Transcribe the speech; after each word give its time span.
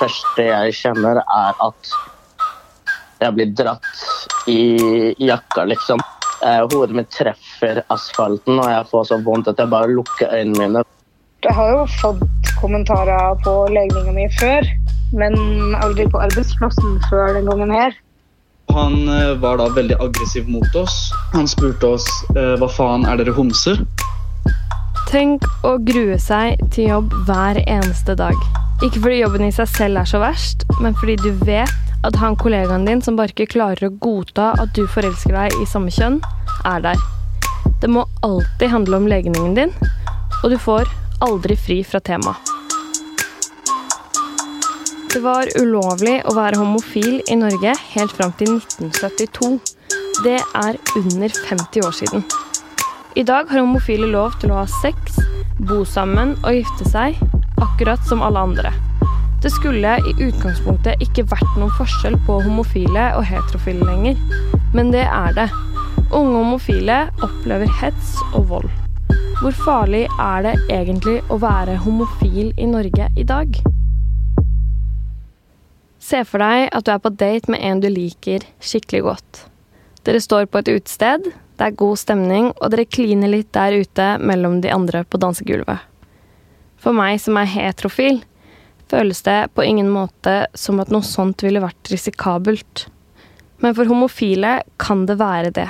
første 0.00 0.46
jeg 0.48 0.74
kjenner, 0.80 1.20
er 1.22 1.60
at 1.66 1.92
jeg 3.20 3.36
blir 3.36 3.52
dratt 3.56 4.48
i 4.48 4.60
jakka, 5.20 5.66
liksom. 5.68 6.00
Eh, 6.40 6.62
hodet 6.72 6.96
mitt 6.96 7.10
treffer 7.12 7.82
asfalten, 7.92 8.56
og 8.62 8.68
jeg 8.70 8.86
får 8.90 9.10
så 9.10 9.20
vondt 9.24 9.50
at 9.52 9.60
jeg 9.60 9.72
bare 9.72 9.92
lukker 9.92 10.32
øynene 10.32 10.56
mine. 10.62 10.84
Jeg 11.44 11.56
har 11.56 11.72
jo 11.72 11.82
fått 12.00 12.52
kommentarer 12.60 13.36
på 13.44 13.52
legninga 13.72 14.12
mi 14.16 14.26
før, 14.40 14.64
men 15.16 15.36
aldri 15.80 16.06
på 16.08 16.20
arbeidsplassen 16.20 16.96
før 17.10 17.34
den 17.36 17.48
gangen 17.48 17.72
her. 17.76 17.96
Han 18.72 19.08
eh, 19.08 19.34
var 19.42 19.58
da 19.60 19.68
veldig 19.74 19.98
aggressiv 20.00 20.48
mot 20.48 20.76
oss. 20.78 21.10
Han 21.34 21.48
spurte 21.48 21.94
oss 21.96 22.06
eh, 22.36 22.56
hva 22.60 22.70
faen 22.70 23.04
er 23.08 23.20
dere 23.20 23.34
homser? 23.36 23.82
Tenk 25.10 25.44
å 25.66 25.74
grue 25.82 26.20
seg 26.22 26.60
til 26.70 26.92
jobb 26.92 27.14
hver 27.26 27.58
eneste 27.66 28.14
dag. 28.16 28.59
Ikke 28.80 29.02
fordi 29.02 29.18
jobben 29.20 29.42
i 29.44 29.52
seg 29.52 29.68
selv 29.68 30.00
er 30.00 30.08
så 30.08 30.18
verst, 30.22 30.62
men 30.80 30.94
fordi 30.96 31.18
du 31.20 31.34
vet 31.44 32.04
at 32.08 32.16
han 32.16 32.36
kollegaen 32.40 32.86
din 32.88 33.02
som 33.04 33.18
bare 33.18 33.28
ikke 33.34 33.50
klarer 33.52 33.90
å 33.90 33.96
godta 34.00 34.54
at 34.62 34.70
du 34.72 34.86
forelsker 34.88 35.36
deg 35.36 35.56
i 35.60 35.66
samme 35.68 35.92
kjønn, 35.92 36.16
er 36.64 36.80
der. 36.86 37.02
Det 37.82 37.90
må 37.92 38.06
alltid 38.24 38.72
handle 38.72 39.02
om 39.02 39.08
legningen 39.10 39.52
din, 39.58 39.74
og 40.40 40.54
du 40.54 40.56
får 40.56 40.88
aldri 41.20 41.58
fri 41.60 41.82
fra 41.84 42.00
temaet. 42.00 42.40
Det 45.10 45.20
var 45.20 45.50
ulovlig 45.60 46.20
å 46.30 46.32
være 46.38 46.62
homofil 46.62 47.18
i 47.28 47.36
Norge 47.36 47.74
helt 47.92 48.14
fram 48.16 48.32
til 48.40 48.54
1972. 48.62 49.50
Det 50.24 50.38
er 50.38 50.78
under 50.96 51.36
50 51.50 51.84
år 51.84 51.98
siden. 52.00 52.24
I 53.18 53.26
dag 53.28 53.50
har 53.50 53.60
homofile 53.60 54.08
lov 54.08 54.38
til 54.40 54.54
å 54.54 54.62
ha 54.62 54.66
sex, 54.80 55.20
bo 55.58 55.82
sammen 55.84 56.36
og 56.46 56.62
gifte 56.62 56.88
seg, 56.88 57.20
akkurat 57.62 58.08
som 58.08 58.22
alle 58.22 58.38
andre. 58.38 58.72
Det 59.42 59.50
skulle 59.50 59.96
i 60.04 60.12
utgangspunktet 60.20 61.00
ikke 61.00 61.24
vært 61.30 61.56
noen 61.56 61.72
forskjell 61.78 62.18
på 62.26 62.40
homofile 62.44 63.06
og 63.16 63.24
heterofile 63.24 63.86
lenger, 63.88 64.20
men 64.76 64.92
det 64.92 65.06
er 65.06 65.36
det. 65.38 65.48
Unge 66.10 66.34
homofile 66.34 66.98
opplever 67.24 67.70
hets 67.80 68.16
og 68.34 68.50
vold. 68.50 68.70
Hvor 69.40 69.56
farlig 69.64 70.02
er 70.20 70.44
det 70.44 70.54
egentlig 70.68 71.20
å 71.32 71.38
være 71.40 71.78
homofil 71.80 72.50
i 72.60 72.68
Norge 72.68 73.08
i 73.16 73.24
dag? 73.24 73.60
Se 76.00 76.20
for 76.28 76.42
deg 76.44 76.66
at 76.76 76.84
du 76.84 76.92
er 76.92 77.00
på 77.00 77.12
date 77.14 77.52
med 77.52 77.64
en 77.64 77.80
du 77.80 77.88
liker 77.88 78.44
skikkelig 78.60 79.04
godt. 79.06 79.44
Dere 80.04 80.20
står 80.20 80.48
på 80.48 80.60
et 80.60 80.72
utested, 80.74 81.30
det 81.56 81.66
er 81.66 81.76
god 81.80 81.96
stemning, 82.00 82.50
og 82.56 82.72
dere 82.72 82.88
kliner 82.88 83.32
litt 83.32 83.52
der 83.56 83.76
ute 83.80 84.14
mellom 84.20 84.60
de 84.64 84.72
andre 84.72 85.04
på 85.04 85.20
dansegulvet. 85.20 85.86
For 86.80 86.96
meg 86.96 87.20
som 87.20 87.36
er 87.36 87.50
heterofil, 87.50 88.22
føles 88.90 89.22
det 89.26 89.52
på 89.54 89.64
ingen 89.66 89.90
måte 89.92 90.46
som 90.56 90.80
at 90.82 90.90
noe 90.92 91.06
sånt 91.06 91.44
ville 91.44 91.62
vært 91.62 91.92
risikabelt. 91.92 92.86
Men 93.60 93.76
for 93.76 93.90
homofile 93.90 94.60
kan 94.80 95.04
det 95.08 95.18
være 95.20 95.52
det. 95.60 95.68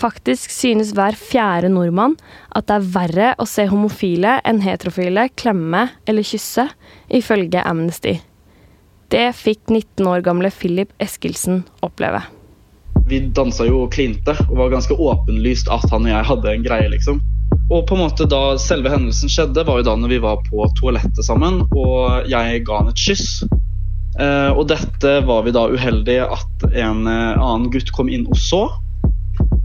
Faktisk 0.00 0.52
synes 0.54 0.92
hver 0.96 1.16
fjerde 1.18 1.68
nordmann 1.72 2.14
at 2.56 2.68
det 2.68 2.76
er 2.76 2.90
verre 2.94 3.30
å 3.42 3.46
se 3.48 3.66
homofile 3.68 4.38
enn 4.46 4.62
heterofile 4.64 5.26
klemme 5.34 5.88
eller 6.08 6.26
kysse, 6.26 6.68
ifølge 7.08 7.64
Amnesty. 7.66 8.20
Det 9.10 9.26
fikk 9.34 9.66
19 9.72 10.06
år 10.06 10.22
gamle 10.22 10.52
Philip 10.54 10.92
Eskilsen 11.02 11.64
oppleve. 11.82 12.22
Vi 13.10 13.18
dansa 13.34 13.66
jo 13.66 13.86
og 13.86 13.94
klinte, 13.96 14.36
og 14.46 14.54
var 14.60 14.70
ganske 14.70 14.94
åpenlyst 14.94 15.70
at 15.72 15.88
han 15.90 16.06
og 16.06 16.12
jeg 16.12 16.28
hadde 16.28 16.52
en 16.52 16.66
greie, 16.68 16.90
liksom. 16.92 17.18
Og 17.70 17.84
på 17.86 17.94
en 17.94 18.02
måte 18.02 18.26
da 18.26 18.56
selve 18.58 18.90
hendelsen 18.90 19.30
skjedde, 19.30 19.62
var 19.66 19.78
jo 19.78 19.86
da 19.86 19.96
når 19.98 20.10
vi 20.10 20.20
var 20.22 20.40
på 20.46 20.66
toalettet 20.80 21.22
sammen, 21.22 21.62
og 21.70 22.28
jeg 22.30 22.64
ga 22.66 22.80
han 22.80 22.90
et 22.90 22.98
kyss. 22.98 23.44
Eh, 24.18 24.50
og 24.50 24.66
dette 24.72 25.12
var 25.26 25.44
vi 25.46 25.54
da 25.54 25.68
uheldige 25.70 26.26
at 26.26 26.64
en 26.72 27.06
eh, 27.06 27.38
annen 27.38 27.70
gutt 27.70 27.92
kom 27.94 28.10
inn 28.10 28.26
og 28.26 28.38
så. 28.42 28.64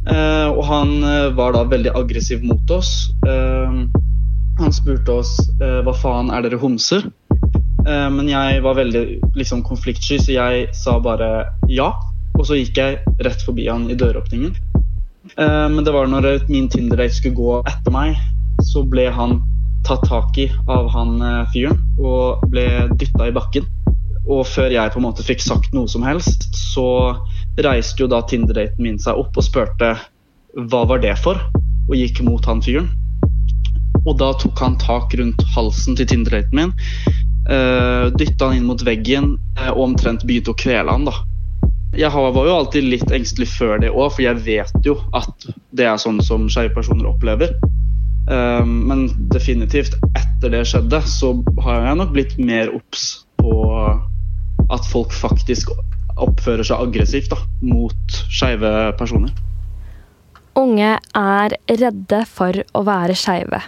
Eh, 0.06 0.50
og 0.52 0.62
han 0.70 1.00
eh, 1.02 1.32
var 1.34 1.56
da 1.56 1.64
veldig 1.66 1.96
aggressiv 1.98 2.46
mot 2.46 2.76
oss. 2.76 3.10
Eh, 3.26 3.80
han 4.62 4.76
spurte 4.76 5.18
oss 5.24 5.34
eh, 5.58 5.82
hva 5.84 5.96
faen 5.98 6.30
er 6.32 6.46
dere 6.46 6.62
homser? 6.62 7.10
Men 7.86 8.26
jeg 8.26 8.64
var 8.66 8.80
veldig 8.80 9.02
liksom, 9.38 9.60
konfliktsky, 9.62 10.16
så 10.18 10.32
jeg 10.34 10.62
sa 10.74 10.96
bare 11.06 11.28
ja. 11.70 11.92
Og 12.34 12.48
så 12.50 12.58
gikk 12.58 12.80
jeg 12.82 12.96
rett 13.22 13.44
forbi 13.46 13.68
han 13.70 13.84
i 13.94 13.98
døråpningen. 14.00 14.56
Eh, 15.38 15.70
men 15.70 15.84
det 15.84 15.94
var 15.96 16.08
når 16.08 16.46
min 16.50 16.70
Tinder-date 16.70 17.18
skulle 17.18 17.38
gå 17.38 17.60
etter 17.66 17.94
meg, 17.94 18.20
så 18.64 18.86
ble 18.88 19.08
han 19.12 19.40
tatt 19.86 20.06
tak 20.10 20.38
i 20.42 20.48
av 20.72 20.90
han 20.94 21.18
eh, 21.22 21.42
fyren 21.54 21.82
og 22.02 22.46
ble 22.52 22.66
dytta 22.98 23.30
i 23.30 23.36
bakken. 23.36 23.68
Og 24.26 24.46
før 24.50 24.74
jeg 24.74 24.94
på 24.94 25.02
en 25.02 25.06
måte 25.06 25.26
fikk 25.26 25.44
sagt 25.44 25.74
noe 25.76 25.90
som 25.92 26.06
helst, 26.06 26.48
så 26.58 26.88
reiste 27.62 28.04
jo 28.04 28.10
da 28.10 28.24
Tinder-daten 28.26 28.82
min 28.82 29.02
seg 29.02 29.20
opp 29.22 29.38
og 29.38 29.46
spurte 29.46 29.94
hva 30.56 30.86
var 30.90 31.04
det 31.04 31.14
for, 31.22 31.42
og 31.90 31.98
gikk 31.98 32.24
mot 32.26 32.46
han 32.50 32.64
fyren. 32.66 32.90
Og 34.06 34.18
da 34.22 34.32
tok 34.38 34.60
han 34.62 34.80
tak 34.82 35.14
rundt 35.20 35.46
halsen 35.56 35.98
til 35.98 36.10
Tinder-daten 36.10 36.58
min 36.58 36.74
eh, 37.50 38.12
Dytta 38.14 38.52
han 38.52 38.60
inn 38.60 38.68
mot 38.70 38.82
veggen 38.86 39.36
og 39.70 39.82
omtrent 39.90 40.26
begynte 40.26 40.54
å 40.54 40.60
kvele 40.60 40.92
han. 40.92 41.08
da. 41.10 41.16
Jeg 41.96 42.12
var 42.12 42.48
jo 42.48 42.56
alltid 42.58 42.90
litt 42.92 43.12
engstelig 43.16 43.48
før 43.54 43.80
det 43.84 43.92
òg, 43.94 44.10
for 44.16 44.24
jeg 44.26 44.42
vet 44.44 44.88
jo 44.88 44.98
at 45.16 45.48
det 45.76 45.88
er 45.88 46.02
sånn 46.02 46.20
som 46.24 46.50
skeive 46.52 46.74
personer 46.76 47.08
opplever. 47.08 47.54
Uh, 48.28 48.66
men 48.66 49.08
definitivt, 49.32 49.96
etter 50.18 50.52
det 50.52 50.66
skjedde, 50.68 51.00
så 51.08 51.32
har 51.64 51.86
jeg 51.88 52.00
nok 52.02 52.12
blitt 52.16 52.36
mer 52.42 52.74
obs 52.76 53.08
på 53.40 53.56
at 54.74 54.88
folk 54.90 55.14
faktisk 55.14 55.72
oppfører 56.16 56.66
seg 56.66 56.84
aggressivt 56.88 57.32
da, 57.32 57.40
mot 57.64 58.20
skeive 58.34 58.72
personer. 59.00 59.32
Unge 60.56 60.96
er 60.98 61.58
redde 61.68 62.22
for 62.32 62.64
å 62.76 62.84
være 62.88 63.16
skeive 63.20 63.60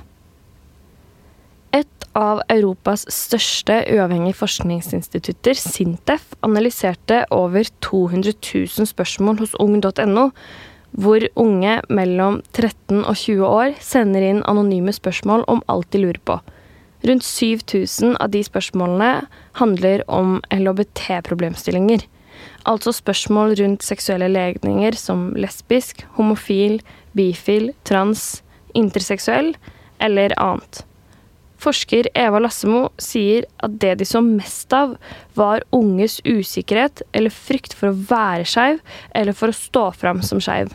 av 2.17 2.41
Europas 2.49 3.05
største 3.13 3.83
uavhengige 3.93 4.39
forskningsinstitutter, 4.39 5.57
Sintef, 5.59 6.33
analyserte 6.45 7.23
over 7.33 7.67
200 7.85 8.33
000 8.41 8.89
spørsmål 8.89 9.37
hos 9.43 9.53
ung.no, 9.61 10.31
hvor 10.97 11.25
unge 11.37 11.77
mellom 11.93 12.41
13 12.55 13.03
og 13.03 13.13
20 13.13 13.45
år 13.45 13.75
sender 13.83 14.25
inn 14.25 14.41
anonyme 14.49 14.93
spørsmål 14.95 15.45
om 15.51 15.61
alt 15.69 15.91
de 15.93 16.01
lurer 16.05 16.21
på. 16.25 16.39
Rundt 17.05 17.25
7000 17.27 18.17
av 18.17 18.31
de 18.33 18.41
spørsmålene 18.41 19.27
handler 19.59 20.01
om 20.09 20.39
LHBT-problemstillinger. 20.49 22.07
Altså 22.65 22.91
spørsmål 22.95 23.53
rundt 23.61 23.85
seksuelle 23.85 24.31
legninger 24.31 24.97
som 24.97 25.29
lesbisk, 25.37 26.01
homofil, 26.17 26.81
bifil, 27.13 27.71
trans, 27.85 28.41
interseksuell 28.73 29.53
eller 30.01 30.33
annet. 30.41 30.83
Forsker 31.57 32.09
Eva 32.13 32.39
Lassemo 32.43 32.87
sier 33.01 33.47
at 33.65 33.77
det 33.81 33.95
de 33.99 34.05
så 34.05 34.21
mest 34.21 34.73
av, 34.77 34.95
var 35.33 35.65
unges 35.73 36.19
usikkerhet 36.25 37.01
eller 37.17 37.33
frykt 37.33 37.73
for 37.77 37.89
å 37.89 37.97
være 38.11 38.45
skeiv 38.45 38.81
eller 39.17 39.37
for 39.37 39.49
å 39.49 39.57
stå 39.57 39.87
fram 39.97 40.21
som 40.25 40.41
skeiv. 40.43 40.69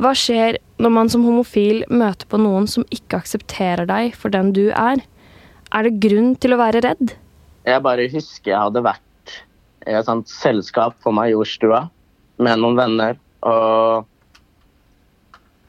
Hva 0.00 0.14
skjer 0.16 0.56
når 0.80 0.92
man 0.94 1.10
som 1.12 1.26
homofil 1.28 1.82
møter 1.92 2.24
på 2.30 2.40
noen 2.40 2.64
som 2.72 2.86
ikke 2.88 3.18
aksepterer 3.20 3.84
deg 3.88 4.14
for 4.16 4.32
den 4.32 4.54
du 4.56 4.70
er? 4.72 5.02
Er 5.76 5.86
det 5.86 6.00
grunn 6.00 6.32
til 6.40 6.56
å 6.56 6.60
være 6.60 6.80
redd? 6.86 7.12
Jeg 7.68 7.84
bare 7.84 8.08
husker 8.08 8.54
jeg 8.54 8.62
hadde 8.62 8.80
vært 8.86 9.34
i 9.84 9.92
et 9.96 10.08
sånt 10.08 10.32
selskap 10.32 10.96
på 11.04 11.12
Majorstua 11.12 11.84
med 12.40 12.62
noen 12.62 12.80
venner. 12.80 13.20
Og 13.44 14.08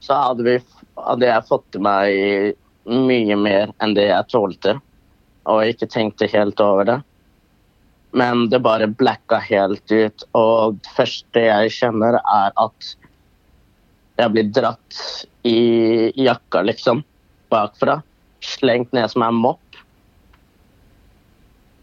så 0.02 0.16
hadde, 0.16 0.48
vi, 0.48 0.56
hadde 0.96 1.28
jeg 1.28 1.48
fått 1.52 1.68
til 1.76 1.84
meg 1.84 2.56
mye 2.90 3.38
mer 3.38 3.72
enn 3.84 3.96
det 3.98 4.08
jeg 4.10 4.30
tålte, 4.32 4.76
og 5.50 5.62
jeg 5.62 5.76
ikke 5.76 5.92
tenkte 5.94 6.30
helt 6.32 6.62
over 6.64 6.88
det. 6.88 7.00
Men 8.18 8.50
det 8.52 8.60
bare 8.60 8.90
blacka 8.92 9.40
helt 9.46 9.92
ut, 9.92 10.26
og 10.36 10.80
det 10.82 10.96
første 10.98 11.46
jeg 11.46 11.72
kjenner, 11.78 12.20
er 12.20 12.56
at 12.60 12.90
jeg 14.20 14.34
blir 14.34 14.50
dratt 14.54 15.02
i 15.48 16.12
jakka, 16.20 16.66
liksom, 16.68 17.06
bakfra. 17.50 18.02
Slengt 18.44 18.92
ned 18.94 19.08
som 19.14 19.24
en 19.26 19.38
mopp. 19.38 19.80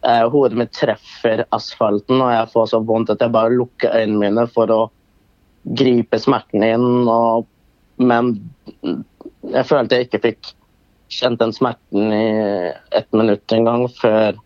Eh, 0.04 0.26
hodet 0.30 0.58
mitt 0.58 0.74
treffer 0.76 1.42
asfalten, 1.54 2.20
og 2.20 2.30
jeg 2.34 2.52
får 2.52 2.70
så 2.74 2.82
vondt 2.84 3.14
at 3.14 3.24
jeg 3.24 3.34
bare 3.34 3.56
lukker 3.56 3.96
øynene 3.96 4.20
mine 4.20 4.46
for 4.52 4.70
å 4.70 4.82
gripe 5.78 6.20
smerten 6.20 6.62
inn. 6.66 7.08
Og, 7.08 7.48
men 7.98 8.36
jeg 8.84 9.66
følte 9.66 9.98
jeg 9.98 10.08
ikke 10.08 10.24
fikk 10.28 10.52
kjent 11.08 11.40
den 11.40 11.54
smerten 11.56 12.12
i 12.12 12.72
ett 12.96 13.08
minutt 13.16 13.52
en 13.52 13.68
gang 13.68 13.86
før 13.98 14.36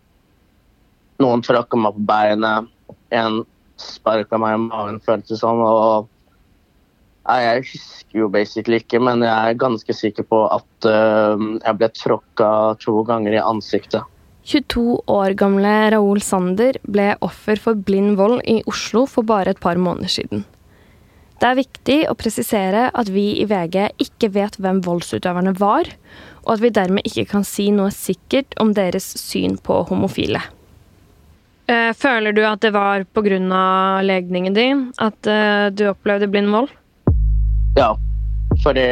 noen 1.23 1.43
tråkka 1.45 1.79
meg 1.79 1.97
på 1.97 2.07
beinet. 2.09 2.71
En 3.13 3.43
sparka 3.79 4.39
meg 4.41 4.57
i 4.57 4.63
magen, 4.63 5.01
føltes 5.03 5.43
sånn. 5.43 5.61
Og 5.63 6.09
jeg 7.23 7.65
husker 7.69 8.23
jo 8.23 8.29
basically 8.31 8.81
ikke, 8.81 9.01
men 9.03 9.23
jeg 9.25 9.53
er 9.53 9.59
ganske 9.59 9.95
sikker 9.95 10.27
på 10.27 10.41
at 10.51 10.87
uh, 10.89 11.37
jeg 11.59 11.79
ble 11.79 11.91
tråkka 11.99 12.49
to 12.83 13.03
ganger 13.07 13.37
i 13.37 13.43
ansiktet. 13.43 14.03
22 14.43 15.05
år 15.07 15.37
gamle 15.39 15.71
Raoul 15.93 16.19
Sander 16.19 16.75
ble 16.83 17.13
offer 17.23 17.59
for 17.63 17.79
blind 17.79 18.17
vold 18.19 18.41
i 18.43 18.57
Oslo 18.67 19.05
for 19.07 19.23
bare 19.23 19.53
et 19.53 19.61
par 19.63 19.79
måneder 19.79 20.11
siden. 20.11 20.43
Det 21.39 21.47
er 21.47 21.59
viktig 21.59 21.97
å 22.11 22.15
presisere 22.19 22.89
at 22.95 23.09
vi 23.11 23.25
i 23.41 23.47
VG 23.47 23.77
ikke 24.03 24.29
vet 24.35 24.59
hvem 24.59 24.81
voldsutøverne 24.83 25.55
var, 25.59 25.87
og 26.43 26.55
at 26.55 26.63
vi 26.63 26.73
dermed 26.75 27.07
ikke 27.07 27.25
kan 27.31 27.45
si 27.47 27.69
noe 27.71 27.91
sikkert 27.93 28.55
om 28.61 28.73
deres 28.75 29.05
syn 29.19 29.57
på 29.57 29.83
homofile. 29.89 30.41
Eh, 31.71 31.91
føler 31.95 32.35
du 32.35 32.41
at 32.43 32.61
det 32.61 32.73
var 32.75 33.05
pga. 33.15 34.01
legningen 34.03 34.53
din 34.53 34.93
at 34.99 35.27
eh, 35.27 35.71
du 35.71 35.87
opplevde 35.89 36.27
blind 36.27 36.51
vold? 36.51 36.69
Ja, 37.77 37.95
fordi 38.63 38.83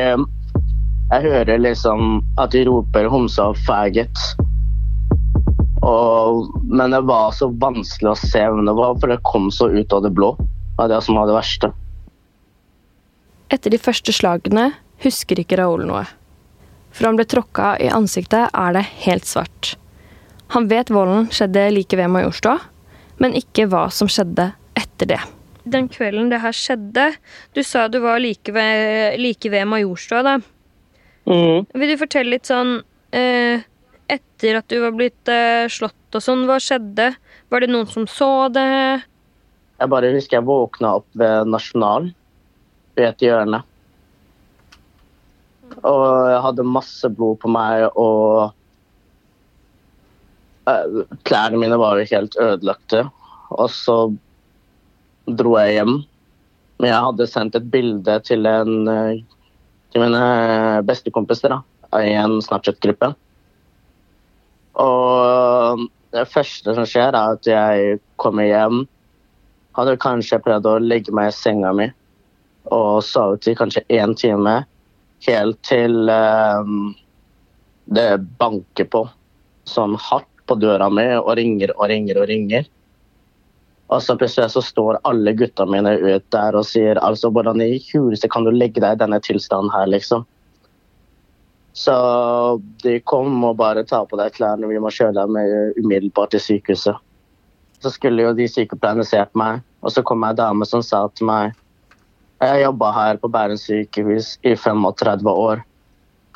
jeg 1.12 1.22
hører 1.22 1.58
liksom 1.60 2.24
at 2.40 2.52
de 2.52 2.64
roper 2.66 3.10
'homse 3.10 3.44
og 3.44 3.58
faggot'. 3.68 4.38
Og, 5.82 6.48
men 6.64 6.92
det 6.92 7.02
var 7.02 7.32
så 7.32 7.50
vanskelig 7.50 8.12
å 8.12 8.16
se 8.16 8.40
hvem 8.40 8.66
det 8.66 8.76
var, 8.78 8.96
for 9.00 9.10
det 9.10 9.24
kom 9.26 9.50
så 9.52 9.68
ut 9.68 9.94
av 9.94 10.04
det 10.06 10.14
blå. 10.14 10.36
Det 10.38 10.78
var 10.78 10.88
det 10.88 11.02
som 11.04 11.18
var 11.18 11.28
det 11.28 11.36
verste. 11.36 11.72
Etter 13.52 13.74
de 13.74 13.78
første 13.82 14.14
slagene 14.16 14.72
husker 15.04 15.42
ikke 15.42 15.58
Raoul 15.60 15.84
noe. 15.90 16.06
For 16.92 17.08
han 17.08 17.20
ble 17.20 17.26
tråkka 17.30 17.76
i 17.80 17.90
ansiktet, 17.92 18.52
er 18.54 18.76
det 18.76 18.86
helt 19.06 19.28
svart. 19.28 19.76
Han 20.52 20.68
vet 20.68 20.92
volden 20.92 21.30
skjedde 21.32 21.70
like 21.72 21.96
ved 21.96 22.12
Majorstua, 22.12 22.58
men 23.24 23.38
ikke 23.38 23.70
hva 23.72 23.86
som 23.94 24.10
skjedde 24.12 24.52
etter 24.76 25.14
det. 25.14 25.22
Den 25.64 25.88
kvelden 25.94 26.32
det 26.32 26.40
her 26.42 26.56
skjedde 26.58 27.04
Du 27.54 27.60
sa 27.62 27.84
du 27.88 28.00
var 28.02 28.18
like 28.18 28.50
ved, 28.50 29.20
like 29.22 29.50
ved 29.54 29.68
Majorstua, 29.70 30.24
da. 30.26 30.40
Mm. 31.30 31.68
Vil 31.70 31.92
du 31.92 32.00
fortelle 32.02 32.34
litt 32.34 32.50
sånn 32.50 32.80
eh, 33.14 33.62
Etter 34.10 34.58
at 34.58 34.68
du 34.74 34.80
var 34.82 34.96
blitt 34.98 35.30
eh, 35.30 35.70
slått 35.70 36.18
og 36.18 36.24
sånn, 36.26 36.48
hva 36.50 36.58
skjedde? 36.60 37.12
Var 37.54 37.64
det 37.64 37.70
noen 37.72 37.88
som 37.88 38.08
så 38.10 38.50
det? 38.52 38.66
Jeg 39.80 39.92
bare 39.94 40.10
husker 40.12 40.40
jeg 40.40 40.48
våkna 40.50 40.98
opp 41.00 41.08
ved 41.16 41.48
Nasjonal, 41.48 42.10
ved 42.98 43.08
et 43.08 43.24
hjørne. 43.24 43.62
Og 45.80 46.04
jeg 46.32 46.42
hadde 46.46 46.68
masse 46.68 47.10
blod 47.16 47.40
på 47.42 47.52
meg, 47.52 47.88
og 48.00 48.52
eh, 50.70 51.02
klærne 51.28 51.60
mine 51.62 51.80
var 51.80 52.00
jo 52.00 52.10
helt 52.12 52.38
ødelagte. 52.42 53.06
Og 53.52 53.72
så 53.74 53.98
dro 55.28 55.56
jeg 55.60 55.80
hjem. 55.80 55.96
Men 56.82 56.90
jeg 56.90 57.08
hadde 57.08 57.30
sendt 57.30 57.58
et 57.58 57.72
bilde 57.72 58.18
til, 58.28 58.48
en, 58.50 58.88
eh, 58.90 59.22
til 59.94 60.06
mine 60.06 60.24
bestekompiser 60.88 61.54
da, 61.54 61.62
i 62.02 62.14
en 62.18 62.40
Snapchat-gruppe. 62.44 63.14
Og 64.82 65.88
det 66.16 66.28
første 66.32 66.76
som 66.76 66.88
skjer, 66.88 67.14
er 67.14 67.38
at 67.38 67.48
jeg 67.48 68.00
kommer 68.22 68.48
hjem. 68.48 68.86
Hadde 69.78 70.00
kanskje 70.04 70.42
prøvd 70.44 70.68
å 70.68 70.80
legge 70.84 71.14
meg 71.16 71.32
i 71.32 71.36
senga 71.36 71.72
mi 71.76 71.92
og 72.72 73.02
sove 73.04 73.40
til 73.42 73.56
kanskje 73.58 73.84
én 73.90 74.14
time. 74.18 74.62
Helt 75.28 75.60
til 75.68 76.10
um, 76.10 76.94
det 77.86 78.10
banker 78.42 78.88
på 78.90 79.06
sånn 79.70 79.96
hardt 80.00 80.30
på 80.50 80.58
døra 80.60 80.90
mi 80.90 81.06
og 81.20 81.36
ringer 81.38 81.74
og 81.78 81.90
ringer 81.92 82.20
og 82.22 82.30
ringer. 82.32 82.66
Og 83.92 84.00
så 84.04 84.16
plutselig 84.16 84.54
så 84.54 84.64
står 84.64 85.02
alle 85.08 85.34
gutta 85.36 85.66
mine 85.68 85.98
ut 86.00 86.26
der 86.32 86.56
og 86.56 86.68
sier 86.68 87.00
altså 87.04 87.32
hvordan 87.34 87.62
i 87.64 87.76
huleste 87.92 88.30
kan 88.32 88.48
du 88.48 88.52
legge 88.56 88.84
deg 88.84 88.96
i 88.96 89.02
denne 89.02 89.20
tilstanden 89.24 89.72
her, 89.74 89.90
liksom. 89.92 90.24
Så 91.76 91.96
de 92.84 92.98
kom 93.08 93.44
og 93.48 93.58
bare 93.60 93.84
ta 93.88 94.02
på 94.08 94.20
deg 94.20 94.36
klærne, 94.36 94.68
vi 94.68 94.80
må 94.80 94.92
kjøre 94.92 95.16
deg 95.20 95.32
med 95.32 95.80
umiddelbart 95.80 96.34
til 96.36 96.44
sykehuset. 96.44 97.00
Så 97.84 97.92
skulle 97.92 98.24
jo 98.24 98.34
de 98.38 98.48
sykepleierne 98.48 99.06
sett 99.08 99.32
meg, 99.36 99.62
og 99.82 99.92
så 99.92 100.04
kom 100.08 100.24
ei 100.28 100.36
dame 100.38 100.68
som 100.68 100.84
sa 100.86 101.06
til 101.16 101.28
meg 101.28 101.56
Jeg 102.42 102.50
har 102.50 102.64
jobba 102.64 102.88
her 102.96 103.18
på 103.22 103.30
Bærum 103.30 103.58
sykehus 103.62 104.40
i 104.42 104.56
35 104.58 105.30
år. 105.30 105.60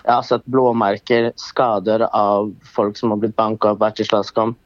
Jeg 0.03 0.13
har 0.13 0.25
sett 0.27 0.43
blåmerker, 0.45 1.31
skader 1.41 2.05
av 2.11 2.51
folk 2.75 2.97
som 2.97 3.09
har 3.09 3.17
blitt 3.23 3.33
banka 3.35 3.71
opp, 3.71 3.81
vært 3.81 4.03
i 4.03 4.05
slåsskamp. 4.05 4.57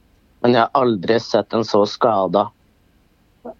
Men 0.44 0.56
jeg 0.56 0.66
har 0.66 0.82
aldri 0.82 1.16
sett 1.24 1.56
en 1.56 1.64
så 1.68 1.86
skada 1.88 2.50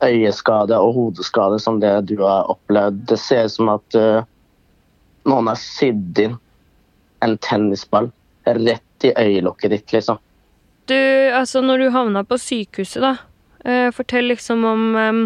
øyeskade 0.04 0.76
og 0.76 0.94
hodeskade 0.98 1.60
som 1.64 1.80
det 1.80 1.94
du 2.12 2.18
har 2.20 2.52
opplevd. 2.52 3.00
Det 3.08 3.20
ser 3.20 3.48
ut 3.48 3.56
som 3.56 3.72
at 3.72 3.96
uh, 3.96 4.28
noen 5.28 5.48
har 5.48 5.60
sydd 5.60 6.20
inn 6.20 6.36
en 7.24 7.38
tennisball 7.40 8.12
rett 8.44 9.08
i 9.08 9.14
øyelokket 9.16 9.72
ditt, 9.72 9.96
liksom. 9.96 10.20
Du, 10.92 11.00
altså 11.32 11.62
når 11.64 11.78
du 11.78 11.90
havna 11.96 12.28
på 12.28 12.40
sykehuset, 12.42 13.04
da. 13.04 13.16
Uh, 13.64 13.88
fortell 13.96 14.28
liksom 14.32 14.68
om 14.68 14.84
em, 15.00 15.26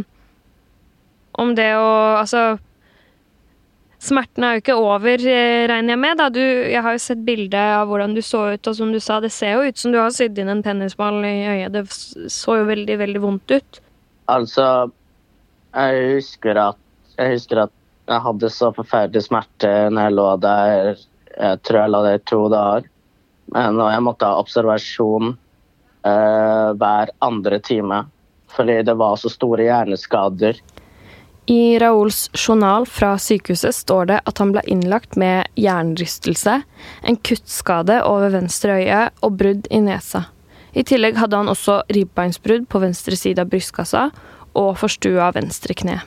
Om 1.40 1.56
det 1.58 1.72
å 1.78 1.90
Altså 2.20 2.60
Smerten 4.04 4.44
er 4.44 4.58
jo 4.58 4.62
ikke 4.62 4.76
over, 4.76 5.22
eh, 5.32 5.64
regner 5.72 5.94
jeg 5.94 6.00
med. 6.02 6.18
da. 6.20 6.26
Du, 6.28 6.42
jeg 6.42 6.82
har 6.84 6.92
jo 6.92 7.00
sett 7.00 7.22
bilde 7.24 7.56
av 7.56 7.88
hvordan 7.88 8.12
du 8.14 8.20
så 8.20 8.42
ut, 8.52 8.68
og 8.68 8.76
som 8.76 8.92
du 8.92 9.00
sa, 9.00 9.22
det 9.24 9.32
ser 9.32 9.54
jo 9.56 9.70
ut 9.72 9.80
som 9.80 9.94
du 9.94 9.98
har 9.98 10.12
sydd 10.12 10.42
inn 10.44 10.52
en 10.52 10.64
tennisball 10.66 11.24
i 11.24 11.48
øyet. 11.48 11.72
Det 11.72 11.86
så 11.88 12.58
jo 12.60 12.66
veldig, 12.68 12.98
veldig 13.00 13.22
vondt 13.24 13.54
ut. 13.56 13.80
Altså, 14.28 14.92
jeg 15.72 16.04
husker 16.18 16.60
at 16.60 16.82
jeg 17.18 17.36
husker 17.38 17.64
at 17.64 17.74
jeg 18.10 18.24
hadde 18.26 18.50
så 18.52 18.72
forferdelig 18.76 19.28
smerte 19.30 19.72
når 19.94 20.10
jeg 20.10 20.18
lå 20.18 20.28
der. 20.44 21.04
Jeg 21.34 21.62
tror 21.64 21.80
jeg 21.80 21.94
lå 21.94 22.04
der 22.04 22.20
i 22.20 22.26
to 22.28 22.42
dager. 22.52 22.90
Men 23.54 23.80
jeg 23.80 24.04
måtte 24.04 24.28
ha 24.28 24.42
observasjon 24.42 25.32
eh, 25.32 26.70
hver 26.80 27.14
andre 27.24 27.60
time. 27.64 28.04
Fordi 28.54 28.82
det 28.86 28.98
var 29.00 29.16
så 29.18 29.32
store 29.32 29.70
hjerneskader. 29.70 30.60
I 31.46 31.80
Raouls 31.80 32.30
journal 32.34 32.86
fra 32.86 33.18
sykehuset 33.20 33.76
står 33.76 34.06
det 34.06 34.20
at 34.24 34.40
han 34.40 34.54
ble 34.56 34.62
innlagt 34.72 35.18
med 35.20 35.50
hjernerystelse, 35.60 36.62
en 37.04 37.18
kuttskade 37.20 37.98
over 38.08 38.32
venstre 38.32 38.78
øye 38.80 39.02
og 39.20 39.36
brudd 39.42 39.68
i 39.68 39.82
nesa. 39.84 40.30
I 40.72 40.86
tillegg 40.88 41.20
hadde 41.20 41.42
han 41.42 41.52
også 41.52 41.82
ribbeinsbrudd 41.92 42.70
på 42.72 42.80
venstre 42.82 43.20
side 43.20 43.44
av 43.44 43.52
brystkassa 43.52 44.08
og 44.56 44.72
forstua 44.80 45.34
venstre 45.36 45.76
kne. 45.76 46.00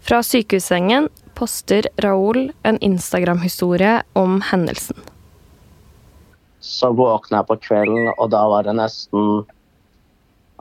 Fra 0.00 0.22
sykehussengen 0.24 1.10
poster 1.34 1.90
Raoul 2.00 2.52
en 2.62 2.78
Instagram-historie 2.78 4.00
om 4.14 4.38
hendelsen. 4.52 4.96
Så 6.60 6.92
våkna 6.94 7.40
jeg 7.40 7.48
på 7.50 7.56
kvelden, 7.66 8.12
og 8.14 8.30
da 8.30 8.46
var 8.52 8.68
det 8.68 8.76
nesten 8.78 9.42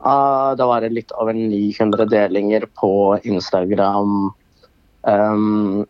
ah, 0.03 0.55
Da 0.55 0.67
var 0.67 0.81
det 0.81 0.93
litt 0.95 1.11
over 1.11 1.33
900 1.33 2.05
delinger 2.09 2.65
på 2.79 3.19
Instagram. 3.23 4.31
Um, 5.01 5.85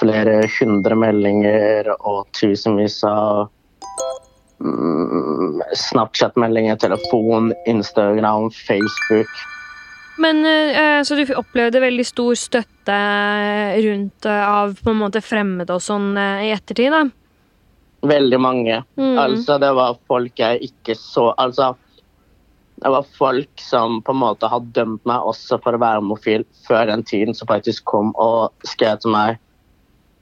flere 0.00 0.42
hundre 0.58 0.96
meldinger 0.96 1.90
og 1.98 2.28
tusenvis 2.36 3.02
av 3.08 3.48
um, 4.60 5.60
Snapchat-meldinger, 5.76 6.76
telefon, 6.76 7.52
Instagram, 7.66 8.50
Facebook. 8.50 9.28
Men 10.16 10.46
eh, 10.46 11.02
Så 11.02 11.14
du 11.14 11.34
opplevde 11.34 11.82
veldig 11.82 12.06
stor 12.06 12.34
støtte 12.38 12.98
rundt 13.82 14.26
eh, 14.30 14.48
av 14.48 14.76
på 14.78 14.92
en 14.92 15.00
måte 15.00 15.22
fremmede 15.24 15.74
og 15.74 15.82
sånn 15.82 16.14
eh, 16.20 16.48
i 16.48 16.52
ettertid, 16.54 16.94
da? 16.94 17.04
Veldig 18.04 18.38
mange. 18.40 18.82
Mm. 19.00 19.16
Altså, 19.18 19.58
det 19.58 19.72
var 19.74 19.96
folk 20.06 20.38
jeg 20.38 20.68
ikke 20.68 20.96
så 20.98 21.30
Altså, 21.40 21.72
det 22.82 22.90
var 22.90 23.06
folk 23.18 23.60
som 23.62 24.00
på 24.02 24.12
en 24.12 24.20
måte 24.20 24.48
hadde 24.50 24.74
dømt 24.74 25.04
meg 25.06 25.26
også 25.30 25.60
for 25.62 25.76
å 25.76 25.80
være 25.82 26.00
homofil 26.02 26.44
før 26.66 26.88
den 26.90 27.04
tiden, 27.06 27.34
som 27.34 27.48
faktisk 27.50 27.84
kom 27.86 28.12
og 28.20 28.66
skrev 28.66 29.00
til 29.02 29.14
meg 29.14 29.40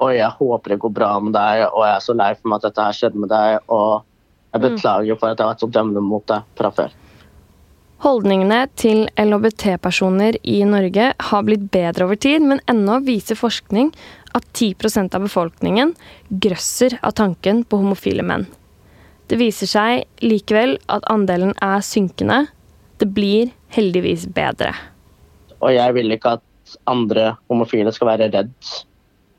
Oi, 0.03 0.17
jeg 0.17 0.35
håper 0.35 0.73
det 0.73 0.81
går 0.83 0.91
bra 0.97 1.13
med 1.23 1.31
deg, 1.37 1.61
og 1.69 1.85
jeg 1.87 1.95
er 1.95 2.01
så 2.03 2.15
lei 2.19 2.33
for 2.35 2.51
meg 2.51 2.57
at 2.59 2.65
dette 2.65 2.87
her 2.89 2.97
skjedde 2.97 3.21
med 3.23 3.31
deg, 3.31 3.61
og 3.71 4.03
jeg 4.51 4.61
Mm. 4.61 4.65
beklager 4.65 5.19
for 5.21 5.29
at 5.29 5.39
jeg 5.39 5.47
har 5.47 5.53
vært 5.55 5.63
så 5.63 5.71
dømmende 5.71 6.03
mot 6.03 6.27
deg 6.27 6.43
fra 6.59 6.71
før. 6.75 6.91
Holdningene 8.03 8.67
til 8.75 9.05
LHBT-personer 9.17 10.41
i 10.43 10.65
Norge 10.67 11.13
har 11.21 11.43
blitt 11.47 11.71
bedre 11.71 12.09
over 12.09 12.17
tid, 12.17 12.43
men 12.43 12.59
ennå 12.67 12.99
viser 13.07 13.39
forskning 13.39 13.93
at 14.35 14.43
10% 14.53 15.15
av 15.15 15.23
befolkningen 15.23 15.95
grøsser 16.29 16.99
av 17.01 17.13
tanken 17.13 17.63
på 17.63 17.79
homofile 17.79 18.25
menn. 18.27 18.49
Det 19.33 19.39
viser 19.41 19.65
seg 19.65 20.03
likevel 20.21 20.75
at 20.93 21.07
andelen 21.09 21.55
er 21.65 21.81
synkende. 21.81 22.51
Det 23.01 23.07
blir 23.17 23.55
heldigvis 23.73 24.27
bedre. 24.37 24.75
Og 25.65 25.73
jeg 25.73 25.95
vil 25.97 26.13
ikke 26.13 26.35
at 26.37 26.75
andre 26.85 27.31
homofile 27.49 27.95
skal 27.97 28.11
være 28.11 28.29
redd. 28.35 28.53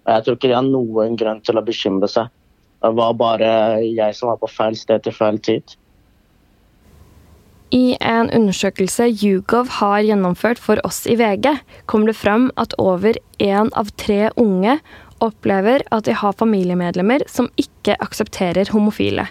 Og 0.08 0.10
jeg 0.16 0.26
tror 0.26 0.40
ikke 0.40 0.50
de 0.50 0.56
har 0.58 0.66
noen 0.66 1.14
grunn 1.20 1.44
til 1.46 1.62
å 1.62 1.64
bekymre 1.68 2.10
seg. 2.10 2.32
Det 2.82 2.90
var 2.98 3.14
bare 3.22 3.52
jeg 3.86 4.18
som 4.18 4.32
var 4.32 4.42
på 4.42 4.50
feil 4.50 4.80
sted 4.82 5.06
til 5.06 5.14
feil 5.14 5.38
tid. 5.46 5.76
I 7.70 7.94
en 8.02 8.34
undersøkelse 8.34 9.12
Yougov 9.12 9.70
har 9.78 10.02
gjennomført 10.10 10.58
for 10.62 10.82
oss 10.90 11.04
i 11.06 11.20
VG, 11.22 11.52
kommer 11.86 12.10
det 12.10 12.18
fram 12.18 12.50
at 12.58 12.74
over 12.82 13.22
én 13.38 13.70
av 13.78 13.94
tre 14.02 14.32
unge 14.42 14.80
opplever 15.22 15.86
at 15.94 16.10
de 16.10 16.18
har 16.18 16.34
familiemedlemmer 16.42 17.30
som 17.30 17.54
ikke 17.62 18.02
aksepterer 18.02 18.74
homofile. 18.74 19.30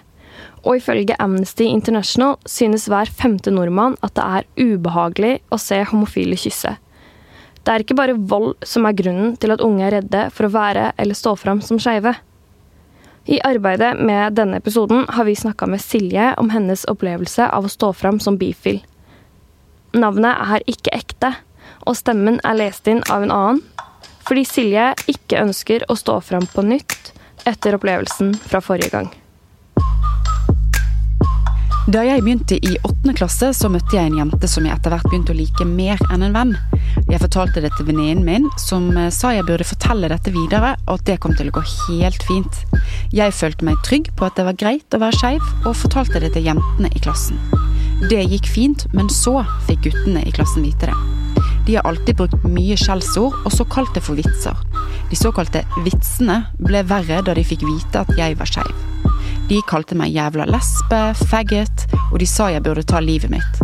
Og 0.62 0.78
ifølge 0.78 1.16
Amnesty 1.22 1.66
International 1.66 2.36
synes 2.46 2.86
hver 2.90 3.10
femte 3.10 3.50
nordmann 3.50 3.96
at 4.02 4.14
det 4.18 4.24
er 4.38 4.48
ubehagelig 4.62 5.36
å 5.50 5.58
se 5.60 5.80
homofile 5.90 6.38
kysse. 6.38 6.76
Det 7.62 7.70
er 7.70 7.84
ikke 7.84 7.98
bare 7.98 8.18
vold 8.18 8.56
som 8.66 8.86
er 8.86 8.96
grunnen 8.98 9.36
til 9.38 9.54
at 9.54 9.62
unge 9.62 9.86
er 9.86 9.96
redde 9.98 10.26
for 10.34 10.48
å 10.48 10.54
være 10.54 10.90
eller 10.98 11.18
stå 11.18 11.34
fram 11.38 11.62
som 11.62 11.78
skeive. 11.82 12.14
I 13.30 13.38
arbeidet 13.46 13.92
med 14.02 14.34
denne 14.34 14.58
episoden 14.58 15.06
har 15.14 15.28
vi 15.28 15.36
snakka 15.38 15.68
med 15.70 15.82
Silje 15.82 16.32
om 16.42 16.50
hennes 16.50 16.82
opplevelse 16.90 17.46
av 17.46 17.66
å 17.66 17.70
stå 17.70 17.92
fram 17.94 18.18
som 18.22 18.38
bifil. 18.38 18.80
Navnet 19.94 20.34
er 20.56 20.66
ikke 20.66 20.94
ekte, 20.96 21.34
og 21.86 21.98
stemmen 21.98 22.40
er 22.42 22.58
lest 22.58 22.88
inn 22.90 23.02
av 23.10 23.22
en 23.22 23.34
annen, 23.34 23.62
fordi 24.26 24.46
Silje 24.48 24.90
ikke 25.10 25.42
ønsker 25.44 25.86
å 25.90 25.98
stå 25.98 26.18
fram 26.24 26.50
på 26.50 26.66
nytt 26.66 27.12
etter 27.46 27.78
opplevelsen 27.78 28.34
fra 28.42 28.62
forrige 28.62 28.90
gang. 28.94 29.12
Da 31.90 32.04
jeg 32.06 32.22
begynte 32.22 32.54
i 32.62 32.76
åttende 32.86 33.10
klasse, 33.18 33.48
så 33.58 33.66
møtte 33.66 33.96
jeg 33.96 34.06
en 34.12 34.20
jente 34.20 34.46
som 34.46 34.62
jeg 34.62 34.70
etter 34.76 34.92
hvert 34.92 35.06
begynte 35.08 35.32
å 35.34 35.38
like 35.38 35.64
mer 35.66 35.98
enn 36.14 36.22
en 36.22 36.36
venn. 36.36 36.52
Jeg 37.10 37.18
fortalte 37.18 37.58
det 37.64 37.72
til 37.74 37.88
venninnen 37.88 38.22
min, 38.22 38.46
som 38.62 38.86
eh, 38.94 39.08
sa 39.10 39.32
jeg 39.34 39.48
burde 39.48 39.66
fortelle 39.66 40.10
dette 40.12 40.30
videre, 40.30 40.76
og 40.86 41.00
at 41.00 41.08
det 41.08 41.16
kom 41.24 41.34
til 41.34 41.50
å 41.50 41.56
gå 41.56 41.62
helt 41.88 42.22
fint. 42.28 42.60
Jeg 43.10 43.34
følte 43.34 43.66
meg 43.66 43.82
trygg 43.82 44.12
på 44.14 44.28
at 44.28 44.38
det 44.38 44.46
var 44.46 44.60
greit 44.62 44.94
å 44.94 45.02
være 45.02 45.18
skeiv, 45.18 45.50
og 45.64 45.74
fortalte 45.80 46.22
det 46.22 46.30
til 46.36 46.46
jentene 46.52 46.92
i 46.92 47.02
klassen. 47.02 47.42
Det 48.06 48.22
gikk 48.30 48.46
fint, 48.54 48.86
men 48.94 49.10
så 49.10 49.40
fikk 49.66 49.88
guttene 49.88 50.22
i 50.22 50.36
klassen 50.38 50.62
vite 50.62 50.92
det. 50.92 51.42
De 51.66 51.80
har 51.80 51.86
alltid 51.90 52.22
brukt 52.22 52.46
mye 52.46 52.78
skjellsord, 52.78 53.42
og 53.42 53.50
så 53.58 53.66
kalt 53.66 53.90
det 53.98 54.06
for 54.06 54.18
vitser. 54.18 54.54
De 55.10 55.18
såkalte 55.18 55.66
vitsene 55.82 56.44
ble 56.62 56.86
verre 56.86 57.24
da 57.26 57.34
de 57.34 57.46
fikk 57.46 57.66
vite 57.66 58.06
at 58.06 58.18
jeg 58.18 58.38
var 58.38 58.54
skeiv. 58.54 58.91
De 59.48 59.58
kalte 59.68 59.96
meg 59.98 60.14
jævla 60.14 60.46
lesbe, 60.48 61.00
faggot, 61.28 61.86
og 62.12 62.18
de 62.22 62.28
sa 62.28 62.48
jeg 62.52 62.62
burde 62.64 62.84
ta 62.86 63.00
livet 63.02 63.32
mitt. 63.32 63.62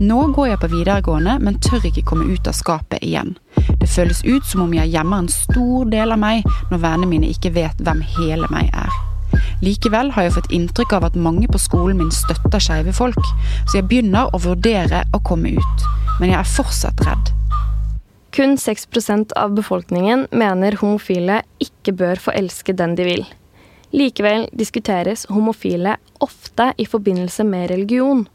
Nå 0.00 0.30
går 0.34 0.46
jeg 0.50 0.60
på 0.62 0.70
videregående, 0.72 1.36
men 1.44 1.58
tør 1.60 1.84
ikke 1.86 2.06
komme 2.08 2.26
ut 2.32 2.48
av 2.48 2.56
skapet 2.56 3.02
igjen. 3.04 3.34
Det 3.80 3.88
føles 3.88 4.22
ut 4.24 4.46
som 4.48 4.64
om 4.64 4.74
jeg 4.74 4.90
gjemmer 4.94 5.22
en 5.22 5.30
stor 5.32 5.90
del 5.92 6.14
av 6.14 6.20
meg 6.22 6.46
når 6.70 6.82
vennene 6.82 7.10
mine 7.10 7.30
ikke 7.30 7.52
vet 7.54 7.84
hvem 7.84 8.00
hele 8.16 8.48
meg 8.52 8.72
er. 8.72 8.92
Likevel 9.60 10.10
har 10.16 10.26
jeg 10.26 10.36
fått 10.38 10.54
inntrykk 10.56 10.94
av 10.96 11.10
at 11.10 11.18
mange 11.20 11.48
på 11.52 11.60
skolen 11.60 12.00
min 12.00 12.14
støtter 12.14 12.62
skeive 12.64 12.94
folk, 12.96 13.20
så 13.68 13.80
jeg 13.80 13.88
begynner 13.90 14.32
å 14.32 14.40
vurdere 14.40 15.04
å 15.12 15.20
komme 15.24 15.52
ut. 15.56 15.84
Men 16.20 16.32
jeg 16.32 16.40
er 16.40 16.54
fortsatt 16.56 17.04
redd. 17.06 17.34
Kun 18.32 18.56
6% 18.60 19.34
av 19.36 19.52
befolkningen 19.56 20.28
mener 20.30 20.78
homofile 20.80 21.42
ikke 21.60 21.96
bør 21.98 22.24
få 22.24 22.34
elske 22.40 22.72
den 22.76 22.96
de 22.96 23.08
vil. 23.08 23.24
Likevel 23.90 24.46
diskuteres 24.54 25.24
homofile 25.26 25.96
ofte 26.22 26.72
i 26.78 26.86
forbindelse 26.86 27.44
med 27.44 27.70
religion. 27.70 28.26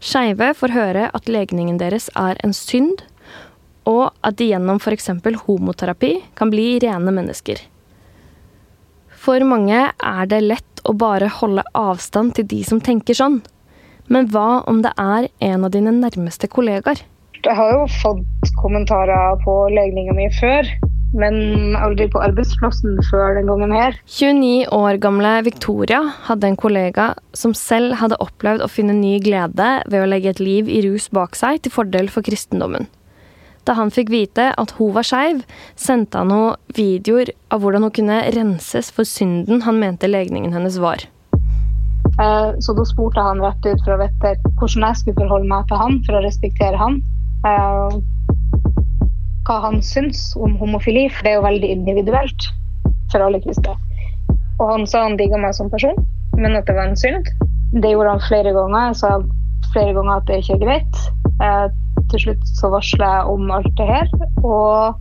Skeive 0.00 0.52
får 0.56 0.72
høre 0.72 1.08
at 1.14 1.28
legningen 1.28 1.76
deres 1.78 2.08
er 2.16 2.40
en 2.42 2.54
synd, 2.56 3.04
og 3.84 4.14
at 4.24 4.38
de 4.38 4.48
gjennom 4.48 4.80
f.eks. 4.80 5.10
homoterapi 5.44 6.14
kan 6.38 6.50
bli 6.50 6.78
rene 6.82 7.12
mennesker. 7.12 7.60
For 9.22 9.44
mange 9.46 9.84
er 9.92 10.30
det 10.30 10.40
lett 10.42 10.82
å 10.88 10.94
bare 10.98 11.28
holde 11.30 11.62
avstand 11.78 12.34
til 12.38 12.48
de 12.50 12.62
som 12.66 12.80
tenker 12.82 13.14
sånn. 13.14 13.42
Men 14.10 14.26
hva 14.32 14.62
om 14.66 14.80
det 14.82 14.90
er 14.98 15.28
en 15.44 15.68
av 15.68 15.74
dine 15.76 15.92
nærmeste 15.94 16.48
kollegaer? 16.50 17.04
Jeg 17.42 17.58
har 17.58 17.70
jo 17.74 17.84
fått 18.00 18.56
kommentarer 18.62 19.38
på 19.44 19.54
legninga 19.74 20.16
mi 20.16 20.26
før 20.40 20.66
men 21.16 21.76
aldri 21.76 22.08
på 22.12 22.22
arbeidsplassen 22.24 22.96
før 23.10 23.36
den 23.38 23.50
gangen 23.50 23.74
her. 23.76 23.96
29 24.08 24.70
år 24.72 24.98
gamle 25.02 25.34
Victoria 25.46 26.00
hadde 26.28 26.48
en 26.48 26.58
kollega 26.60 27.12
som 27.36 27.54
selv 27.56 27.98
hadde 28.00 28.20
opplevd 28.24 28.64
å 28.64 28.70
finne 28.72 28.96
ny 28.96 29.18
glede 29.24 29.70
ved 29.86 30.00
å 30.00 30.08
legge 30.08 30.32
et 30.32 30.42
liv 30.42 30.70
i 30.72 30.82
rus 30.86 31.10
bak 31.12 31.36
seg 31.38 31.62
til 31.62 31.74
fordel 31.74 32.10
for 32.12 32.24
kristendommen. 32.26 32.88
Da 33.68 33.76
han 33.78 33.92
fikk 33.94 34.10
vite 34.10 34.48
at 34.58 34.74
hun 34.78 34.90
var 34.96 35.06
skeiv, 35.06 35.44
sendte 35.78 36.18
han 36.18 36.32
henne 36.34 36.56
videoer 36.74 37.30
av 37.54 37.62
hvordan 37.62 37.86
hun 37.86 37.94
kunne 37.94 38.18
renses 38.34 38.90
for 38.94 39.06
synden 39.06 39.62
han 39.68 39.78
mente 39.78 40.10
legningen 40.10 40.54
hennes 40.56 40.80
var. 40.82 41.04
Eh, 42.20 42.50
så 42.58 42.74
da 42.76 42.84
spurte 42.84 43.22
han 43.24 43.40
rett 43.40 43.66
ut 43.66 43.84
for 43.84 43.94
å 43.94 44.00
vite 44.02 44.34
hvordan 44.58 44.88
jeg 44.88 45.00
skulle 45.00 45.20
forholde 45.22 45.48
meg 45.52 45.68
til 45.70 45.80
han 45.80 46.00
for 46.08 46.18
å 46.18 46.24
respektere 46.26 46.80
han. 46.80 46.98
Hva 49.46 49.58
han 49.64 49.80
syns 49.82 50.30
om 50.38 50.54
homofili, 50.60 51.08
for 51.10 51.26
det 51.26 51.32
er 51.32 51.40
jo 51.40 51.46
veldig 51.46 51.70
individuelt 51.76 52.48
for 53.12 53.24
alle 53.24 53.40
kristne. 53.42 53.74
Og 54.60 54.66
han 54.68 54.86
sa 54.86 55.06
han 55.06 55.18
digga 55.18 55.40
meg 55.40 55.56
som 55.56 55.70
person, 55.72 55.98
men 56.38 56.56
at 56.58 56.68
det 56.68 56.76
var 56.76 56.90
en 56.90 56.98
synd. 56.98 57.30
Det 57.74 57.90
gjorde 57.94 58.14
han 58.14 58.26
flere 58.28 58.52
ganger. 58.54 58.92
Jeg 58.92 59.00
sa 59.00 59.14
flere 59.72 59.94
ganger 59.96 60.14
at 60.18 60.28
det 60.28 60.42
ikke 60.42 60.58
er 60.58 60.64
greit. 60.66 61.00
Eh, 61.42 61.66
til 62.12 62.26
slutt 62.26 62.52
så 62.60 62.70
varsla 62.72 63.08
jeg 63.16 63.32
om 63.32 63.50
alt 63.56 63.72
det 63.78 63.88
her, 63.88 64.12
og 64.44 65.00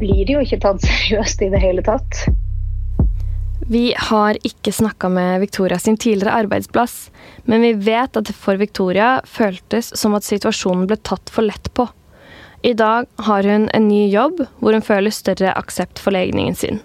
blir 0.00 0.34
jo 0.36 0.42
ikke 0.42 0.60
tatt 0.64 0.84
seriøst 0.88 1.46
i 1.46 1.52
det 1.54 1.62
hele 1.62 1.84
tatt. 1.86 2.26
Vi 3.66 3.88
har 3.98 4.36
ikke 4.46 4.70
snakka 4.70 5.08
med 5.10 5.40
Victoria 5.42 5.78
sin 5.82 5.96
tidligere 5.98 6.36
arbeidsplass, 6.44 7.08
men 7.50 7.64
vi 7.64 7.72
vet 7.88 8.18
at 8.18 8.28
det 8.28 8.36
for 8.36 8.58
Victoria 8.60 9.16
føltes 9.26 9.90
som 9.98 10.14
at 10.14 10.26
situasjonen 10.26 10.86
ble 10.86 10.98
tatt 11.02 11.32
for 11.32 11.46
lett 11.46 11.72
på. 11.74 11.88
I 12.66 12.74
dag 12.74 13.06
har 13.22 13.46
hun 13.46 13.68
en 13.74 13.88
ny 13.88 14.08
jobb 14.10 14.40
hvor 14.58 14.74
hun 14.74 14.82
føler 14.82 15.14
større 15.14 15.52
aksept 15.54 16.00
for 16.02 16.10
legningen 16.16 16.56
sin. 16.58 16.80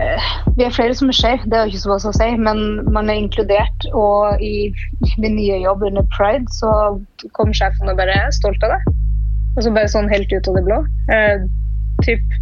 Eh, 0.00 0.28
vi 0.56 0.64
er 0.64 0.72
flere 0.72 0.94
som 0.96 1.10
er 1.12 1.16
skeive, 1.18 1.44
det 1.50 1.58
har 1.58 1.68
ikke 1.68 1.82
så 1.82 1.90
mye 1.90 2.10
å 2.12 2.14
si, 2.16 2.28
men 2.46 2.62
man 2.94 3.10
er 3.10 3.20
inkludert. 3.20 3.88
Og 3.92 4.40
i 4.40 4.70
min 5.20 5.36
nye 5.36 5.58
jobb 5.60 5.84
under 5.90 6.06
Pride 6.16 6.48
så 6.56 6.70
kom 7.36 7.52
sjefen 7.52 7.92
og 7.92 8.00
bare 8.00 8.16
er 8.16 8.32
stolt 8.38 8.64
av 8.64 8.76
det. 8.76 8.96
Og 9.56 9.64
så 9.66 9.74
bare 9.74 9.92
sånn 9.92 10.08
helt 10.08 10.32
ut 10.32 10.48
av 10.48 10.56
det 10.56 10.64
blå. 10.70 10.80
Eh, 11.12 11.44
typ 12.06 12.38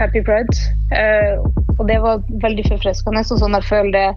Happy 0.00 0.24
Pride. 0.26 0.56
Eh, 0.90 1.38
og 1.76 1.86
det 1.86 2.00
var 2.02 2.24
veldig 2.42 2.66
forfriskende. 2.72 3.22
Og 3.22 3.44
sånn 3.44 3.54
jeg 3.60 3.70
føler 3.70 3.94
det 3.94 4.08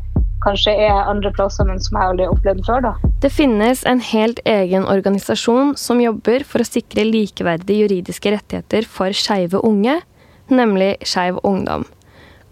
kanskje 0.43 0.75
er 0.85 1.09
andre 1.09 1.31
plasser, 1.35 1.67
men 1.67 1.81
som 1.81 1.97
jeg 1.97 2.12
aldri 2.12 2.27
har 2.27 2.35
opplevd 2.35 2.63
før. 2.67 2.85
da. 2.88 2.93
Det 3.23 3.31
finnes 3.31 3.83
en 3.89 4.01
helt 4.03 4.39
egen 4.45 4.85
organisasjon 4.85 5.75
som 5.79 6.01
jobber 6.03 6.45
for 6.47 6.63
å 6.63 6.67
sikre 6.67 7.05
likeverdige 7.07 7.85
juridiske 7.88 8.33
rettigheter 8.35 8.88
for 8.88 9.15
skeive 9.15 9.62
unge, 9.63 10.01
nemlig 10.51 10.97
Skeiv 11.07 11.39
Ungdom. 11.43 11.85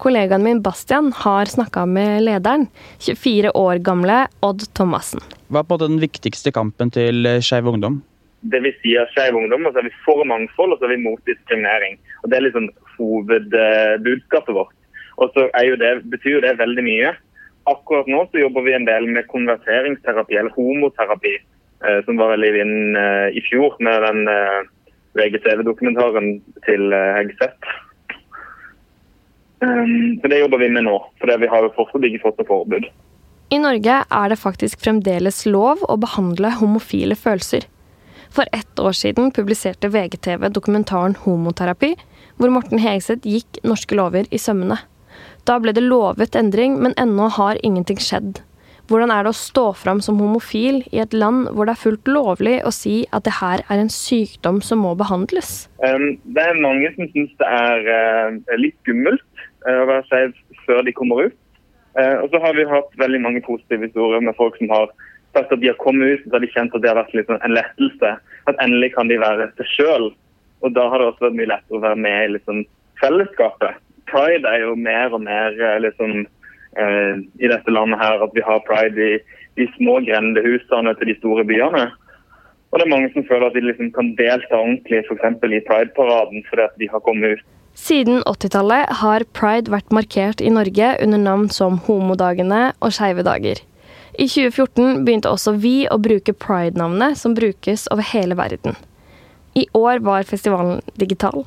Kollegaen 0.02 0.42
min 0.42 0.62
Bastian 0.62 1.12
har 1.14 1.46
snakka 1.46 1.84
med 1.86 2.24
lederen, 2.26 2.66
24 3.04 3.52
år 3.54 3.78
gamle 3.86 4.24
Odd 4.42 4.64
Thomassen. 4.74 5.22
Hva 5.52 5.62
er 5.62 5.68
på 5.68 5.76
en 5.76 5.78
måte 5.78 5.90
den 5.92 6.02
viktigste 6.02 6.50
kampen 6.54 6.90
til 6.90 7.28
Skeiv 7.44 7.68
Ungdom? 7.70 8.00
Det 8.42 8.58
vi 8.64 8.72
sier 8.80 9.06
Skeiv 9.12 9.36
Ungdom, 9.38 9.68
og 9.68 9.74
så 9.74 9.82
er 9.82 9.86
vi 9.86 9.98
for 10.02 10.24
mangfold 10.26 10.74
og 10.74 10.80
så 10.80 10.88
er 10.88 10.96
vi 10.96 11.04
mot 11.04 11.20
diskriminering. 11.28 12.00
Og 12.22 12.30
Det 12.30 12.38
er 12.38 12.46
liksom 12.48 12.70
hovedbudskapet 12.96 14.56
vårt. 14.56 14.74
Og 15.22 15.30
så 15.36 15.46
betyr 16.10 16.34
jo 16.38 16.42
det 16.42 16.58
veldig 16.58 16.84
mye. 16.88 17.12
Akkurat 17.70 18.08
nå 18.10 18.24
så 18.30 18.42
jobber 18.42 18.64
vi 18.66 18.74
en 18.74 18.86
del 18.88 19.06
med 19.06 19.28
konverteringsterapi, 19.30 20.38
eller 20.38 20.54
homoterapi, 20.56 21.36
eh, 21.86 22.00
som 22.06 22.18
var 22.18 22.34
veldig 22.34 22.52
inn 22.64 22.98
eh, 22.98 23.28
i 23.38 23.42
fjor 23.46 23.76
med 23.84 24.02
den 24.02 24.26
eh, 24.32 24.60
VGTV-dokumentaren 25.20 26.34
til 26.66 26.94
Hegseth. 26.96 27.74
Um, 29.62 30.18
så 30.18 30.28
Det 30.28 30.40
jobber 30.40 30.58
vi 30.58 30.72
med 30.74 30.88
nå, 30.88 30.96
for 31.20 31.38
vi 31.38 31.50
har 31.50 31.62
jo 31.62 31.74
fortsatt 31.76 32.06
ikke 32.08 32.24
fått 32.24 32.40
noe 32.40 32.48
forbud. 32.48 32.88
I 33.52 33.60
Norge 33.60 33.98
er 34.08 34.32
det 34.32 34.40
faktisk 34.40 34.80
fremdeles 34.82 35.44
lov 35.46 35.84
å 35.86 35.98
behandle 36.00 36.54
homofile 36.56 37.14
følelser. 37.14 37.68
For 38.32 38.48
ett 38.56 38.80
år 38.80 38.96
siden 38.96 39.30
publiserte 39.36 39.90
VGTV 39.92 40.48
dokumentaren 40.56 41.14
Homoterapi, 41.20 41.92
hvor 42.40 42.50
Morten 42.54 42.80
Hegseth 42.80 43.28
gikk 43.28 43.60
norske 43.62 43.94
lover 43.98 44.24
i 44.32 44.40
sømmene. 44.40 44.78
Da 45.48 45.58
ble 45.58 45.74
det 45.74 45.82
lovet 45.82 46.36
endring, 46.38 46.76
men 46.82 46.94
ennå 47.00 47.26
har 47.34 47.58
ingenting 47.66 47.98
skjedd. 47.98 48.38
Hvordan 48.90 49.10
er 49.14 49.24
det 49.24 49.32
å 49.32 49.38
stå 49.38 49.64
fram 49.78 50.02
som 50.04 50.18
homofil 50.20 50.82
i 50.94 51.00
et 51.02 51.14
land 51.14 51.48
hvor 51.54 51.66
det 51.66 51.74
er 51.74 51.82
fullt 51.82 52.08
lovlig 52.10 52.56
å 52.66 52.72
si 52.74 53.02
at 53.14 53.24
det 53.26 53.34
her 53.38 53.62
er 53.70 53.82
en 53.82 53.90
sykdom 53.90 54.58
som 54.62 54.82
må 54.84 54.92
behandles? 54.98 55.52
Det 55.80 56.44
er 56.44 56.60
mange 56.62 56.90
som 56.96 57.10
syns 57.14 57.30
det 57.42 57.48
er 57.48 57.86
uh, 57.88 58.56
litt 58.58 58.76
skummelt 58.82 59.22
uh, 59.66 59.82
å 59.82 59.86
være 59.90 60.06
skeiv 60.10 60.34
før 60.66 60.82
de 60.86 60.94
kommer 60.98 61.28
ut. 61.28 61.38
Uh, 61.98 62.22
og 62.24 62.30
så 62.32 62.42
har 62.42 62.58
vi 62.58 62.68
hatt 62.68 62.98
veldig 63.00 63.22
mange 63.22 63.42
positive 63.46 63.86
historier 63.86 64.22
med 64.22 64.36
folk 64.38 64.58
som 64.60 64.70
har 64.74 64.90
sagt 65.34 65.54
at 65.54 65.62
de 65.62 65.70
har 65.70 65.78
kommet 65.80 66.18
ut, 66.18 66.26
så 66.26 66.36
har 66.36 66.44
de 66.44 66.50
kjent 66.52 66.74
at 66.76 66.84
det 66.84 66.90
har 66.90 67.00
vært 67.00 67.14
litt 67.16 67.30
sånn 67.30 67.42
en 67.42 67.56
lettelse. 67.56 68.16
At 68.50 68.60
endelig 68.62 68.92
kan 68.94 69.10
de 69.10 69.18
være 69.22 69.48
seg 69.56 69.72
sjøl. 69.74 70.10
Og 70.62 70.74
da 70.76 70.86
har 70.90 71.00
det 71.00 71.08
også 71.10 71.30
vært 71.30 71.38
mye 71.38 71.50
lettere 71.54 71.78
å 71.78 71.86
være 71.86 72.02
med 72.02 72.18
i 72.26 72.34
liksom, 72.36 72.66
fellesskapet 73.00 73.80
pride 74.12 74.48
er 74.48 74.66
jo 74.66 74.76
mer 74.76 75.14
og 75.16 75.24
mer 75.24 75.56
eh, 75.56 75.80
liksom, 75.86 76.26
eh, 76.76 77.14
i 77.40 77.50
dette 77.50 77.74
landet 77.74 78.00
her 78.02 78.22
at 78.24 78.36
vi 78.36 78.44
har 78.46 78.64
pride 78.68 79.08
i 79.08 79.18
de 79.60 79.68
små 79.76 79.98
grendehusene 80.06 80.94
til 80.98 81.12
de 81.12 81.18
store 81.18 81.44
byene. 81.48 81.88
Og 82.72 82.80
det 82.80 82.86
er 82.86 82.92
mange 82.92 83.10
som 83.12 83.26
føler 83.28 83.50
at 83.50 83.56
de 83.56 83.64
liksom 83.66 83.90
kan 83.92 84.14
delta 84.16 84.56
ordentlig 84.56 85.02
f.eks. 85.04 85.26
i 85.44 85.64
Pride-paraden 85.66 86.46
fordi 86.48 86.64
at 86.64 86.78
de 86.80 86.88
har 86.88 87.04
kommet 87.04 87.36
ut. 87.36 87.42
Siden 87.76 88.22
80-tallet 88.28 88.88
har 89.00 89.24
pride 89.36 89.72
vært 89.72 89.92
markert 89.92 90.40
i 90.44 90.52
Norge 90.52 90.94
under 91.04 91.20
navn 91.20 91.48
som 91.52 91.78
Homodagene 91.86 92.72
og 92.80 92.92
Skeive 92.96 93.24
dager. 93.24 93.60
I 94.12 94.26
2014 94.28 95.04
begynte 95.06 95.32
også 95.32 95.54
vi 95.56 95.86
å 95.88 95.96
bruke 96.00 96.34
pride-navnet, 96.36 97.16
som 97.16 97.36
brukes 97.36 97.86
over 97.92 98.04
hele 98.12 98.36
verden. 98.36 98.76
I 99.56 99.66
år 99.76 100.00
var 100.04 100.28
festivalen 100.28 100.80
digital, 101.00 101.46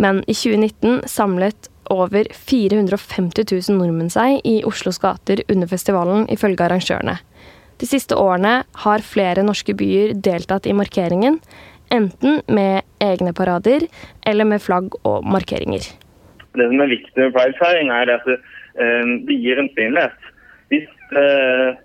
men 0.00 0.22
i 0.24 0.36
2019 0.36 1.04
samlet 1.08 1.68
over 1.92 2.28
450 2.32 3.46
000 3.50 3.78
nordmenn 3.78 4.10
seg 4.12 4.40
i 4.44 4.58
Oslos 4.68 4.98
gater 5.02 5.42
under 5.52 5.70
festivalen, 5.70 6.26
ifølge 6.32 6.64
arrangørene. 6.66 7.18
De 7.76 7.86
siste 7.88 8.16
årene 8.16 8.62
har 8.84 9.04
flere 9.04 9.44
norske 9.44 9.74
byer 9.76 10.14
deltatt 10.24 10.66
i 10.66 10.74
markeringen, 10.76 11.40
enten 11.92 12.40
med 12.48 12.86
egne 13.04 13.32
parader 13.36 13.86
eller 14.26 14.48
med 14.48 14.62
flagg 14.64 14.96
og 15.04 15.26
markeringer. 15.28 15.84
Det 16.56 16.68
som 16.70 16.80
er 16.80 16.92
viktig 16.94 17.20
med 17.20 17.34
pridefeiring, 17.36 17.90
er 17.92 18.14
at 18.16 18.24
det, 18.24 18.38
eh, 18.80 19.12
gir 19.28 19.60
en 19.60 19.68
synlighet. 19.76 20.30
Hvis 20.72 20.88
eh, 21.12 21.76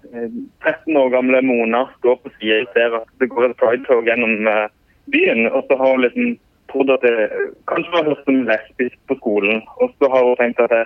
13 0.64 0.98
år 0.98 1.12
gamle 1.14 1.42
Mona 1.46 1.86
står 2.00 2.22
på 2.24 2.32
sida 2.40 2.62
og 2.64 2.72
ser 2.74 2.96
at 3.02 3.10
det 3.20 3.30
går 3.30 3.50
et 3.50 3.60
pridetog 3.60 4.08
gjennom 4.08 4.48
eh, 4.48 4.72
byen, 5.12 5.48
og 5.52 5.68
så 5.68 5.78
har 5.78 5.92
hun 5.92 6.06
liksom 6.08 6.38
trodd 6.72 6.94
at 6.96 7.04
det 7.06 7.30
kanskje 7.70 7.96
var 7.96 8.08
hørt 8.10 8.24
som 8.26 8.44
lesbisk 8.48 8.98
på 9.08 9.20
skolen, 9.20 9.62
og 9.84 9.94
så 9.98 10.10
har 10.14 10.26
hun 10.28 10.40
tenkt 10.40 10.64
at 10.64 10.74
det, 10.74 10.86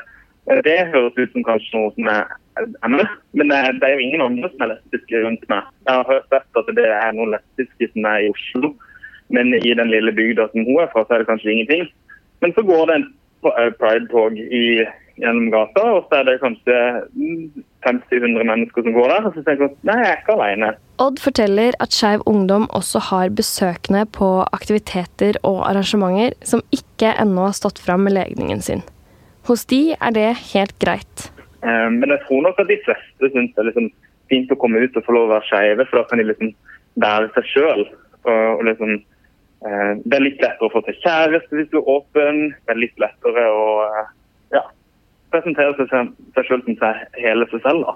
det 0.66 0.80
høres 0.94 1.18
ut 1.18 1.32
som 1.32 1.46
kanskje 1.48 1.78
noe 1.78 1.94
som 1.96 2.10
er 2.12 2.26
er. 2.56 3.08
Men 3.34 3.50
det 3.50 3.80
det 3.82 3.88
er 3.88 3.94
jo 3.94 4.06
ingen 4.06 4.22
andre 4.22 4.50
som 4.50 4.62
er 4.62 4.72
lesbiske 4.74 5.24
rundt 5.26 5.50
meg. 5.50 5.64
Jeg 5.88 5.96
har 6.10 6.22
sett 6.32 6.60
at 6.62 6.76
det 6.78 6.88
er 6.88 7.12
noen 7.16 7.34
lesbiske 7.36 7.90
som 7.94 8.06
er 8.06 8.20
i 8.24 8.30
Oslo, 8.30 8.74
men 9.30 9.54
i 9.54 9.74
den 9.74 9.92
lille 9.92 10.12
bygda 10.12 10.48
som 10.52 10.66
hun 10.66 10.82
er 10.84 10.92
fra, 10.94 11.06
så 11.06 11.14
er 11.14 11.24
det 11.24 11.30
kanskje 11.32 11.52
ingenting. 11.52 11.88
Men 12.42 12.54
så 12.54 12.64
går 12.64 12.86
det 12.90 12.96
en 12.96 13.08
pride-tog 13.80 14.40
gjennom 15.22 15.48
gata, 15.54 15.84
og 15.96 16.08
så 16.10 16.20
er 16.20 16.28
det 16.28 16.40
kanskje 16.42 16.78
50-100 17.86 18.48
mennesker 18.50 18.86
som 18.86 18.96
går 18.96 19.12
der. 19.14 19.28
Og 19.30 19.36
så 19.36 19.44
tenker 19.46 19.68
jeg 19.68 19.78
nei, 19.88 19.98
jeg 20.02 20.10
er 20.12 20.20
ikke 20.22 20.36
alene. 20.36 20.72
Odd 21.04 21.22
forteller 21.24 21.78
at 21.84 21.96
Skeiv 21.96 22.24
Ungdom 22.30 22.68
også 22.76 23.02
har 23.12 23.32
besøkende 23.36 24.06
på 24.18 24.30
aktiviteter 24.56 25.40
og 25.48 25.62
arrangementer 25.70 26.36
som 26.48 26.64
ikke 26.76 27.14
ennå 27.22 27.50
har 27.50 27.58
stått 27.58 27.80
fram 27.84 28.06
med 28.08 28.18
legningen 28.18 28.64
sin. 28.64 28.84
Hos 29.48 29.66
de 29.70 29.82
er 29.96 30.16
det 30.16 30.30
helt 30.54 30.76
greit. 30.82 31.30
Eh, 31.64 31.90
men 31.94 32.12
jeg 32.12 32.24
tror 32.26 32.46
nok 32.48 32.60
at 32.62 32.72
de 32.72 32.82
fleste 32.86 33.32
syns 33.32 33.54
det 33.54 33.62
er 33.64 33.70
liksom 33.72 33.92
fint 34.32 34.52
å 34.52 34.58
komme 34.60 34.82
ut 34.82 34.96
og 34.98 35.06
få 35.06 35.16
lov 35.16 35.30
å 35.30 35.36
være 35.36 35.48
skeive, 35.50 35.86
for 35.90 36.02
da 36.02 36.08
kan 36.10 36.22
de 36.22 36.28
liksom 36.32 36.52
være 37.04 37.30
seg 37.36 37.52
sjøl. 37.54 37.86
Liksom, 38.66 38.94
eh, 39.70 39.92
det 40.02 40.18
er 40.18 40.26
litt 40.26 40.42
lettere 40.42 40.68
å 40.68 40.74
få 40.74 40.82
til 40.88 40.98
kjæreste 41.04 41.60
hvis 41.60 41.72
du 41.72 41.80
er 41.82 41.92
åpen. 41.98 42.48
Det 42.66 42.74
er 42.74 42.82
litt 42.82 43.02
lettere 43.02 43.46
å 43.54 43.66
eh, 43.86 44.14
presentere 45.36 45.78
seg, 45.78 45.92
selv 45.92 46.50
sjøl 46.50 46.66
som 46.66 46.82
seg, 46.82 47.06
hele 47.22 47.48
seg 47.52 47.64
selv. 47.68 47.86
da. 47.86 47.96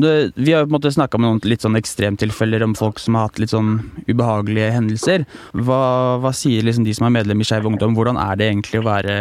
Vi 0.00 0.52
har 0.54 0.64
på 0.64 0.70
en 0.70 0.76
måte 0.76 0.92
snakka 0.94 1.18
med 1.18 1.28
noen 1.28 1.50
litt 1.50 1.64
sånn 1.64 1.78
ekstremtilfeller 1.78 2.62
om 2.64 2.76
folk 2.78 3.00
som 3.02 3.18
har 3.18 3.28
hatt 3.28 3.40
litt 3.42 3.52
sånn 3.52 3.78
ubehagelige 4.08 4.70
hendelser. 4.76 5.26
Hva, 5.56 5.82
hva 6.22 6.32
sier 6.36 6.64
liksom 6.64 6.86
de 6.86 6.94
som 6.96 7.08
er 7.08 7.18
medlem 7.20 7.42
i 7.42 7.48
Skeiv 7.48 7.68
Ungdom? 7.68 7.96
Hvordan 7.98 8.20
er 8.20 8.40
det 8.40 8.48
egentlig 8.52 8.80
å 8.80 8.88
være 8.88 9.20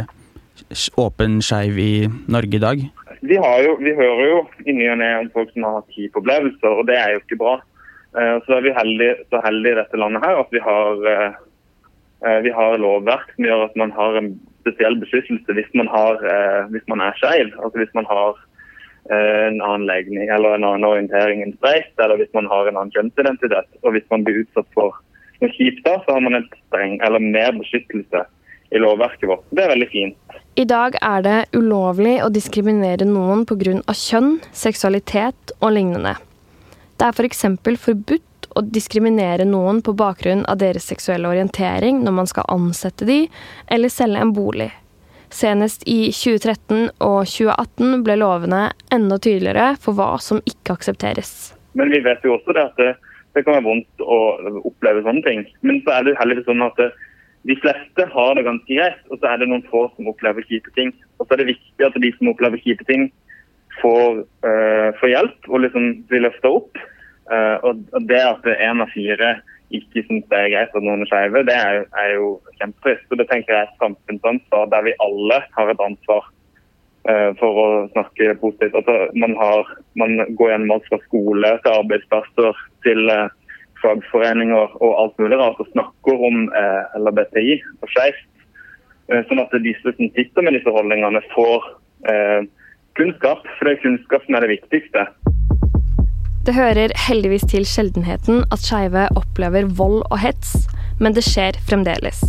åpen 0.99 1.39
skeiv 1.43 1.77
i 1.79 1.93
Norge 2.31 2.59
i 2.59 2.63
dag? 2.63 2.81
vi, 3.21 3.35
jo, 3.35 3.75
vi, 3.79 3.93
hører 3.95 4.25
jo 4.29 4.39
i 4.65 4.75
ny 4.75 4.87
og 4.93 4.99
ne 5.01 5.09
om 5.23 5.29
folk 5.33 5.51
som 5.53 5.65
har 5.67 5.79
hatt 5.79 5.97
hiv-opplevelser, 5.97 6.71
og 6.71 6.87
det 6.87 6.97
er 6.99 7.13
jo 7.13 7.23
ikke 7.23 7.39
bra. 7.41 7.57
Uh, 8.15 8.37
så 8.45 8.57
er 8.57 8.65
vi 8.65 8.75
heldige, 8.75 9.17
så 9.29 9.41
heldige 9.43 9.75
i 9.75 9.79
dette 9.81 9.99
landet 9.99 10.23
her 10.25 10.39
at 10.41 10.53
vi 10.55 10.61
har, 10.63 11.03
uh, 11.05 12.37
vi 12.45 12.53
har 12.55 12.79
lovverk 12.81 13.33
som 13.35 13.49
gjør 13.49 13.65
at 13.67 13.75
man 13.79 13.93
har 13.97 14.21
en 14.21 14.31
spesiell 14.69 14.99
beskyttelse 15.01 15.57
hvis 15.57 15.73
man, 15.73 15.89
har, 15.91 16.21
uh, 16.21 16.69
hvis 16.73 16.85
man 16.91 17.01
er 17.01 17.17
skeiv. 17.19 17.51
Altså 17.57 17.81
hvis 17.81 17.93
man 17.97 18.07
har 18.09 18.37
en 19.09 19.61
annen 19.65 19.87
legning 19.89 20.29
eller 20.29 20.53
en 20.53 20.65
annen 20.67 20.85
orientering 20.85 21.41
enn 21.41 21.55
streit, 21.57 21.93
eller 21.97 22.19
hvis 22.19 22.33
man 22.35 22.49
har 22.51 22.67
en 22.69 22.77
annen 22.77 22.93
kjønnsidentitet. 22.93 23.71
Og 23.81 23.95
hvis 23.95 24.05
man 24.13 24.25
blir 24.27 24.43
utsatt 24.43 24.67
for 24.77 24.93
noe 25.41 25.53
kjipt 25.55 25.81
da, 25.87 25.95
så 26.03 26.17
har 26.17 26.21
man 26.25 26.37
en 26.37 26.45
streng 26.67 26.99
eller 27.05 27.23
mer 27.23 27.55
beskyttelse 27.57 28.21
i 28.69 28.81
lovverket 28.81 29.29
vårt. 29.31 29.45
Det 29.49 29.65
er 29.65 29.73
veldig 29.73 29.89
fint. 29.89 30.39
I 30.59 30.65
dag 30.69 30.97
er 31.01 31.25
det 31.25 31.37
ulovlig 31.57 32.19
å 32.21 32.29
diskriminere 32.33 33.07
noen 33.07 33.45
pga. 33.49 33.79
kjønn, 33.95 34.39
seksualitet 34.53 35.55
og 35.59 35.73
lignende. 35.73 36.17
Det 36.99 37.07
er 37.07 37.15
f.eks. 37.15 37.45
For 37.63 37.81
forbudt 37.89 38.25
å 38.59 38.65
diskriminere 38.65 39.47
noen 39.47 39.81
på 39.85 39.95
bakgrunn 39.97 40.45
av 40.51 40.59
deres 40.61 40.87
seksuelle 40.91 41.29
orientering 41.31 42.03
når 42.03 42.15
man 42.21 42.29
skal 42.29 42.47
ansette 42.51 43.07
de, 43.07 43.23
eller 43.71 43.91
selge 43.93 44.21
en 44.23 44.35
bolig. 44.35 44.69
Senest 45.33 45.85
i 45.89 46.09
2013 46.15 46.89
og 47.05 47.19
2018 47.29 48.01
ble 48.05 48.17
lovene 48.17 48.63
enda 48.93 49.19
tydeligere 49.21 49.75
for 49.81 49.97
hva 49.97 50.15
som 50.23 50.41
ikke 50.49 50.79
aksepteres. 50.79 51.53
Men 51.77 51.93
vi 51.93 52.01
vet 52.05 52.25
jo 52.25 52.33
også 52.35 52.55
det 52.57 52.65
at 52.65 52.81
det, 52.81 52.89
det 53.37 53.45
kan 53.45 53.59
være 53.59 53.67
vondt 53.67 54.01
å 54.01 54.19
oppleve 54.65 55.05
sånne 55.05 55.23
ting. 55.27 55.45
Men 55.61 55.83
så 55.85 55.99
er 55.99 56.07
det 56.07 56.17
heldigvis 56.19 56.49
sånn 56.49 56.65
at 56.65 56.81
det, 56.81 56.89
de 57.47 57.55
fleste 57.61 58.07
har 58.11 58.35
det 58.35 58.47
ganske 58.47 58.79
greit, 58.79 59.03
og 59.13 59.21
så 59.21 59.29
er 59.29 59.41
det 59.41 59.51
noen 59.51 59.65
få 59.69 59.85
som 59.93 60.09
opplever 60.11 60.45
kjipe 60.49 60.73
ting. 60.75 60.91
Og 61.19 61.27
så 61.27 61.35
er 61.35 61.43
det 61.43 61.51
viktig 61.53 61.85
at 61.85 62.01
de 62.01 62.11
som 62.17 62.31
opplever 62.33 62.61
kjipe 62.65 62.87
ting, 62.89 63.07
får, 63.79 64.23
uh, 64.43 64.89
får 64.99 65.13
hjelp 65.13 65.47
og 65.47 65.61
liksom 65.63 65.91
blir 66.09 66.25
løfta 66.25 66.51
opp. 66.57 66.81
Uh, 67.29 67.57
og, 67.67 67.85
det 68.09 68.19
at 68.25 68.45
en 68.55 68.83
av 68.83 68.91
fire 68.93 69.37
ikke 69.75 70.01
syns 70.07 70.25
det 70.31 70.37
er 70.37 70.49
greit 70.49 70.73
at 70.73 70.85
noen 70.85 71.03
er 71.05 71.09
skeive, 71.11 71.43
det 71.45 71.53
er, 71.53 71.83
er 72.01 72.13
jo 72.15 72.31
kjempetrist. 72.57 73.05
Og 73.11 73.21
det 73.21 73.27
tenker 73.29 73.53
jeg 73.53 73.61
er 73.61 73.69
et 73.69 73.81
samfunnsansvar 73.83 74.71
der 74.71 74.87
vi 74.87 74.95
alle 75.05 75.41
har 75.57 75.69
et 75.69 75.83
ansvar 75.85 76.23
uh, 77.09 77.29
for 77.41 77.61
å 77.63 77.67
snakke 77.93 78.33
positivt. 78.41 78.79
Altså, 78.81 78.97
man, 79.13 79.37
har, 79.37 79.75
man 80.01 80.17
går 80.39 80.55
gjennom 80.55 80.73
alt 80.77 80.89
fra 80.89 81.01
skole 81.05 81.53
til 81.61 81.77
arbeidsplasser 81.83 82.65
til 82.87 83.13
uh, 83.13 83.29
fagforeninger 83.83 84.75
og 84.81 84.97
alt 85.03 85.21
mulig 85.21 85.37
rart 85.39 85.61
og 85.61 85.69
snakker 85.75 86.25
om 86.31 86.49
uh, 86.49 86.97
LHBTI 86.99 87.61
og 87.79 87.93
skeivt. 87.93 88.25
Eh, 89.09 89.23
sånn 89.25 89.41
at 89.41 89.53
disse 89.65 89.95
som 89.97 90.09
sitter 90.13 90.45
med 90.45 90.53
disse 90.57 90.69
holdningene, 90.73 91.21
får 91.33 91.65
eh, 92.11 92.41
kunnskap. 92.99 93.45
For 93.57 93.65
det 93.65 93.77
er 93.77 93.83
kunnskap 93.85 94.25
som 94.25 94.37
er 94.37 94.45
det 94.45 94.55
viktigste. 94.59 95.05
Det 96.47 96.55
hører 96.55 96.93
heldigvis 96.95 97.43
til 97.51 97.65
sjeldenheten 97.67 98.45
at 98.53 98.61
skeive 98.63 99.07
opplever 99.19 99.67
vold 99.75 100.01
og 100.07 100.21
hets, 100.23 100.53
men 100.99 101.15
det 101.15 101.25
skjer 101.27 101.57
fremdeles. 101.67 102.21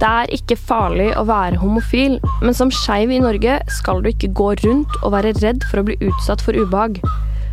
Det 0.00 0.08
er 0.08 0.32
ikke 0.34 0.56
farlig 0.58 1.10
å 1.14 1.26
være 1.28 1.60
homofil, 1.60 2.16
men 2.42 2.56
som 2.56 2.72
skeiv 2.74 3.12
i 3.12 3.20
Norge 3.22 3.60
skal 3.76 4.00
du 4.02 4.08
ikke 4.10 4.32
gå 4.34 4.48
rundt 4.64 4.96
og 5.02 5.12
være 5.14 5.34
redd 5.42 5.66
for 5.70 5.82
å 5.82 5.86
bli 5.86 5.98
utsatt 6.08 6.42
for 6.42 6.56
ubehag. 6.58 6.98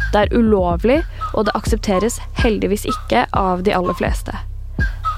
Det 0.09 0.23
er 0.23 0.33
ulovlig, 0.33 1.01
og 1.35 1.45
det 1.45 1.53
aksepteres 1.59 2.17
heldigvis 2.39 2.87
ikke 2.89 3.27
av 3.37 3.61
de 3.67 3.75
aller 3.75 3.99
fleste. 3.99 4.33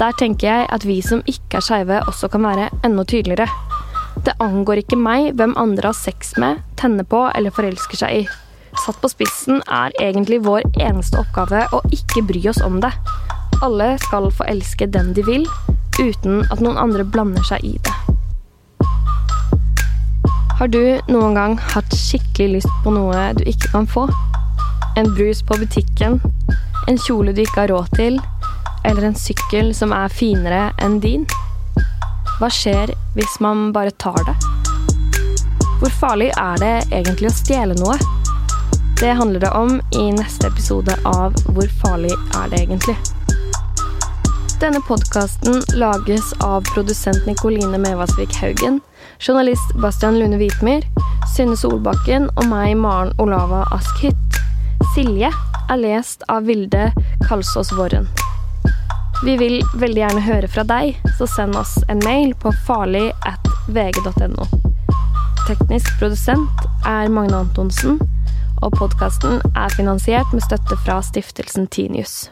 Der 0.02 0.18
tenker 0.18 0.50
jeg 0.50 0.70
at 0.76 0.86
vi 0.90 0.98
som 1.06 1.22
ikke 1.30 1.62
er 1.62 1.68
skeive, 1.70 2.04
også 2.10 2.28
kan 2.34 2.44
være 2.50 2.72
enda 2.84 3.06
tydeligere. 3.06 3.48
Det 4.26 4.36
angår 4.44 4.82
ikke 4.82 5.00
meg 5.00 5.36
hvem 5.38 5.54
andre 5.62 5.94
har 5.94 5.98
sex 5.98 6.34
med, 6.42 6.66
tenner 6.76 7.08
på 7.08 7.28
eller 7.32 7.54
forelsker 7.54 8.02
seg 8.02 8.24
i. 8.24 8.30
Satt 8.82 8.98
på 9.02 9.12
spissen 9.12 9.62
er 9.70 9.94
egentlig 10.02 10.42
vår 10.46 10.66
eneste 10.82 11.20
oppgave 11.22 11.68
å 11.76 11.82
ikke 11.94 12.26
bry 12.30 12.42
oss 12.50 12.62
om 12.66 12.80
det. 12.82 12.92
Alle 13.62 13.94
skal 14.02 14.32
få 14.34 14.48
elske 14.50 14.90
den 14.90 15.14
de 15.14 15.26
vil, 15.28 15.46
uten 16.00 16.42
at 16.50 16.64
noen 16.64 16.80
andre 16.82 17.06
blander 17.06 17.46
seg 17.46 17.66
i 17.68 17.76
det. 17.78 17.96
Har 20.62 20.70
du 20.70 20.82
noen 21.10 21.38
gang 21.38 21.58
hatt 21.74 21.94
skikkelig 21.98 22.60
lyst 22.60 22.84
på 22.84 22.94
noe 22.94 23.32
du 23.38 23.46
ikke 23.50 23.72
kan 23.74 23.90
få? 23.90 24.10
en 24.96 25.14
brus 25.16 25.42
på 25.42 25.58
butikken, 25.58 26.22
en 26.88 26.98
kjole 26.98 27.34
du 27.34 27.42
ikke 27.44 27.64
har 27.64 27.72
råd 27.72 27.92
til, 27.96 28.20
eller 28.84 29.08
en 29.08 29.18
sykkel 29.18 29.74
som 29.76 29.94
er 29.96 30.12
finere 30.14 30.64
enn 30.84 31.00
din? 31.04 31.28
Hva 32.40 32.50
skjer 32.52 32.92
hvis 33.16 33.38
man 33.44 33.70
bare 33.76 33.94
tar 34.02 34.20
det? 34.28 34.36
Hvor 35.82 35.94
farlig 36.02 36.32
er 36.38 36.60
det 36.62 36.74
egentlig 36.92 37.32
å 37.32 37.38
stjele 37.38 37.78
noe? 37.80 38.21
Det 39.02 39.14
handler 39.14 39.40
det 39.40 39.50
om 39.50 39.82
i 39.92 40.12
neste 40.12 40.48
episode 40.48 40.94
av 41.06 41.34
Hvor 41.46 41.68
farlig 41.82 42.12
er 42.12 42.50
det 42.52 42.60
egentlig? 42.60 42.94
Denne 44.62 44.78
podkasten 44.86 45.58
lages 45.74 46.28
av 46.46 46.62
produsent 46.70 47.26
Nikoline 47.26 47.80
Mevasvik 47.82 48.36
Haugen, 48.38 48.78
journalist 49.18 49.74
Bastian 49.82 50.20
Lune 50.20 50.38
Hvitmyr, 50.38 50.86
Synne 51.34 51.58
Solbakken 51.58 52.30
og 52.36 52.46
meg, 52.52 52.76
Maren 52.78 53.10
Olava 53.18 53.64
Askhytt. 53.74 54.38
Silje 54.94 55.34
er 55.34 55.82
lest 55.82 56.22
av 56.30 56.46
Vilde 56.46 56.92
Kalsås 57.26 57.74
Våren. 57.74 58.06
Vi 59.26 59.34
vil 59.42 59.64
veldig 59.82 60.06
gjerne 60.06 60.28
høre 60.30 60.54
fra 60.60 60.62
deg, 60.76 61.02
så 61.18 61.26
send 61.26 61.58
oss 61.58 61.80
en 61.90 62.06
mail 62.06 62.38
på 62.38 62.54
farlig 62.70 63.08
at 63.26 63.50
vg.no. 63.66 64.46
Teknisk 65.50 65.90
produsent 65.98 66.66
er 66.86 67.10
Magne 67.10 67.42
Antonsen, 67.48 67.98
og 68.62 68.78
podkasten 68.78 69.42
er 69.56 69.74
finansiert 69.78 70.34
med 70.34 70.46
støtte 70.46 70.78
fra 70.86 71.02
stiftelsen 71.06 71.68
Tinius. 71.68 72.30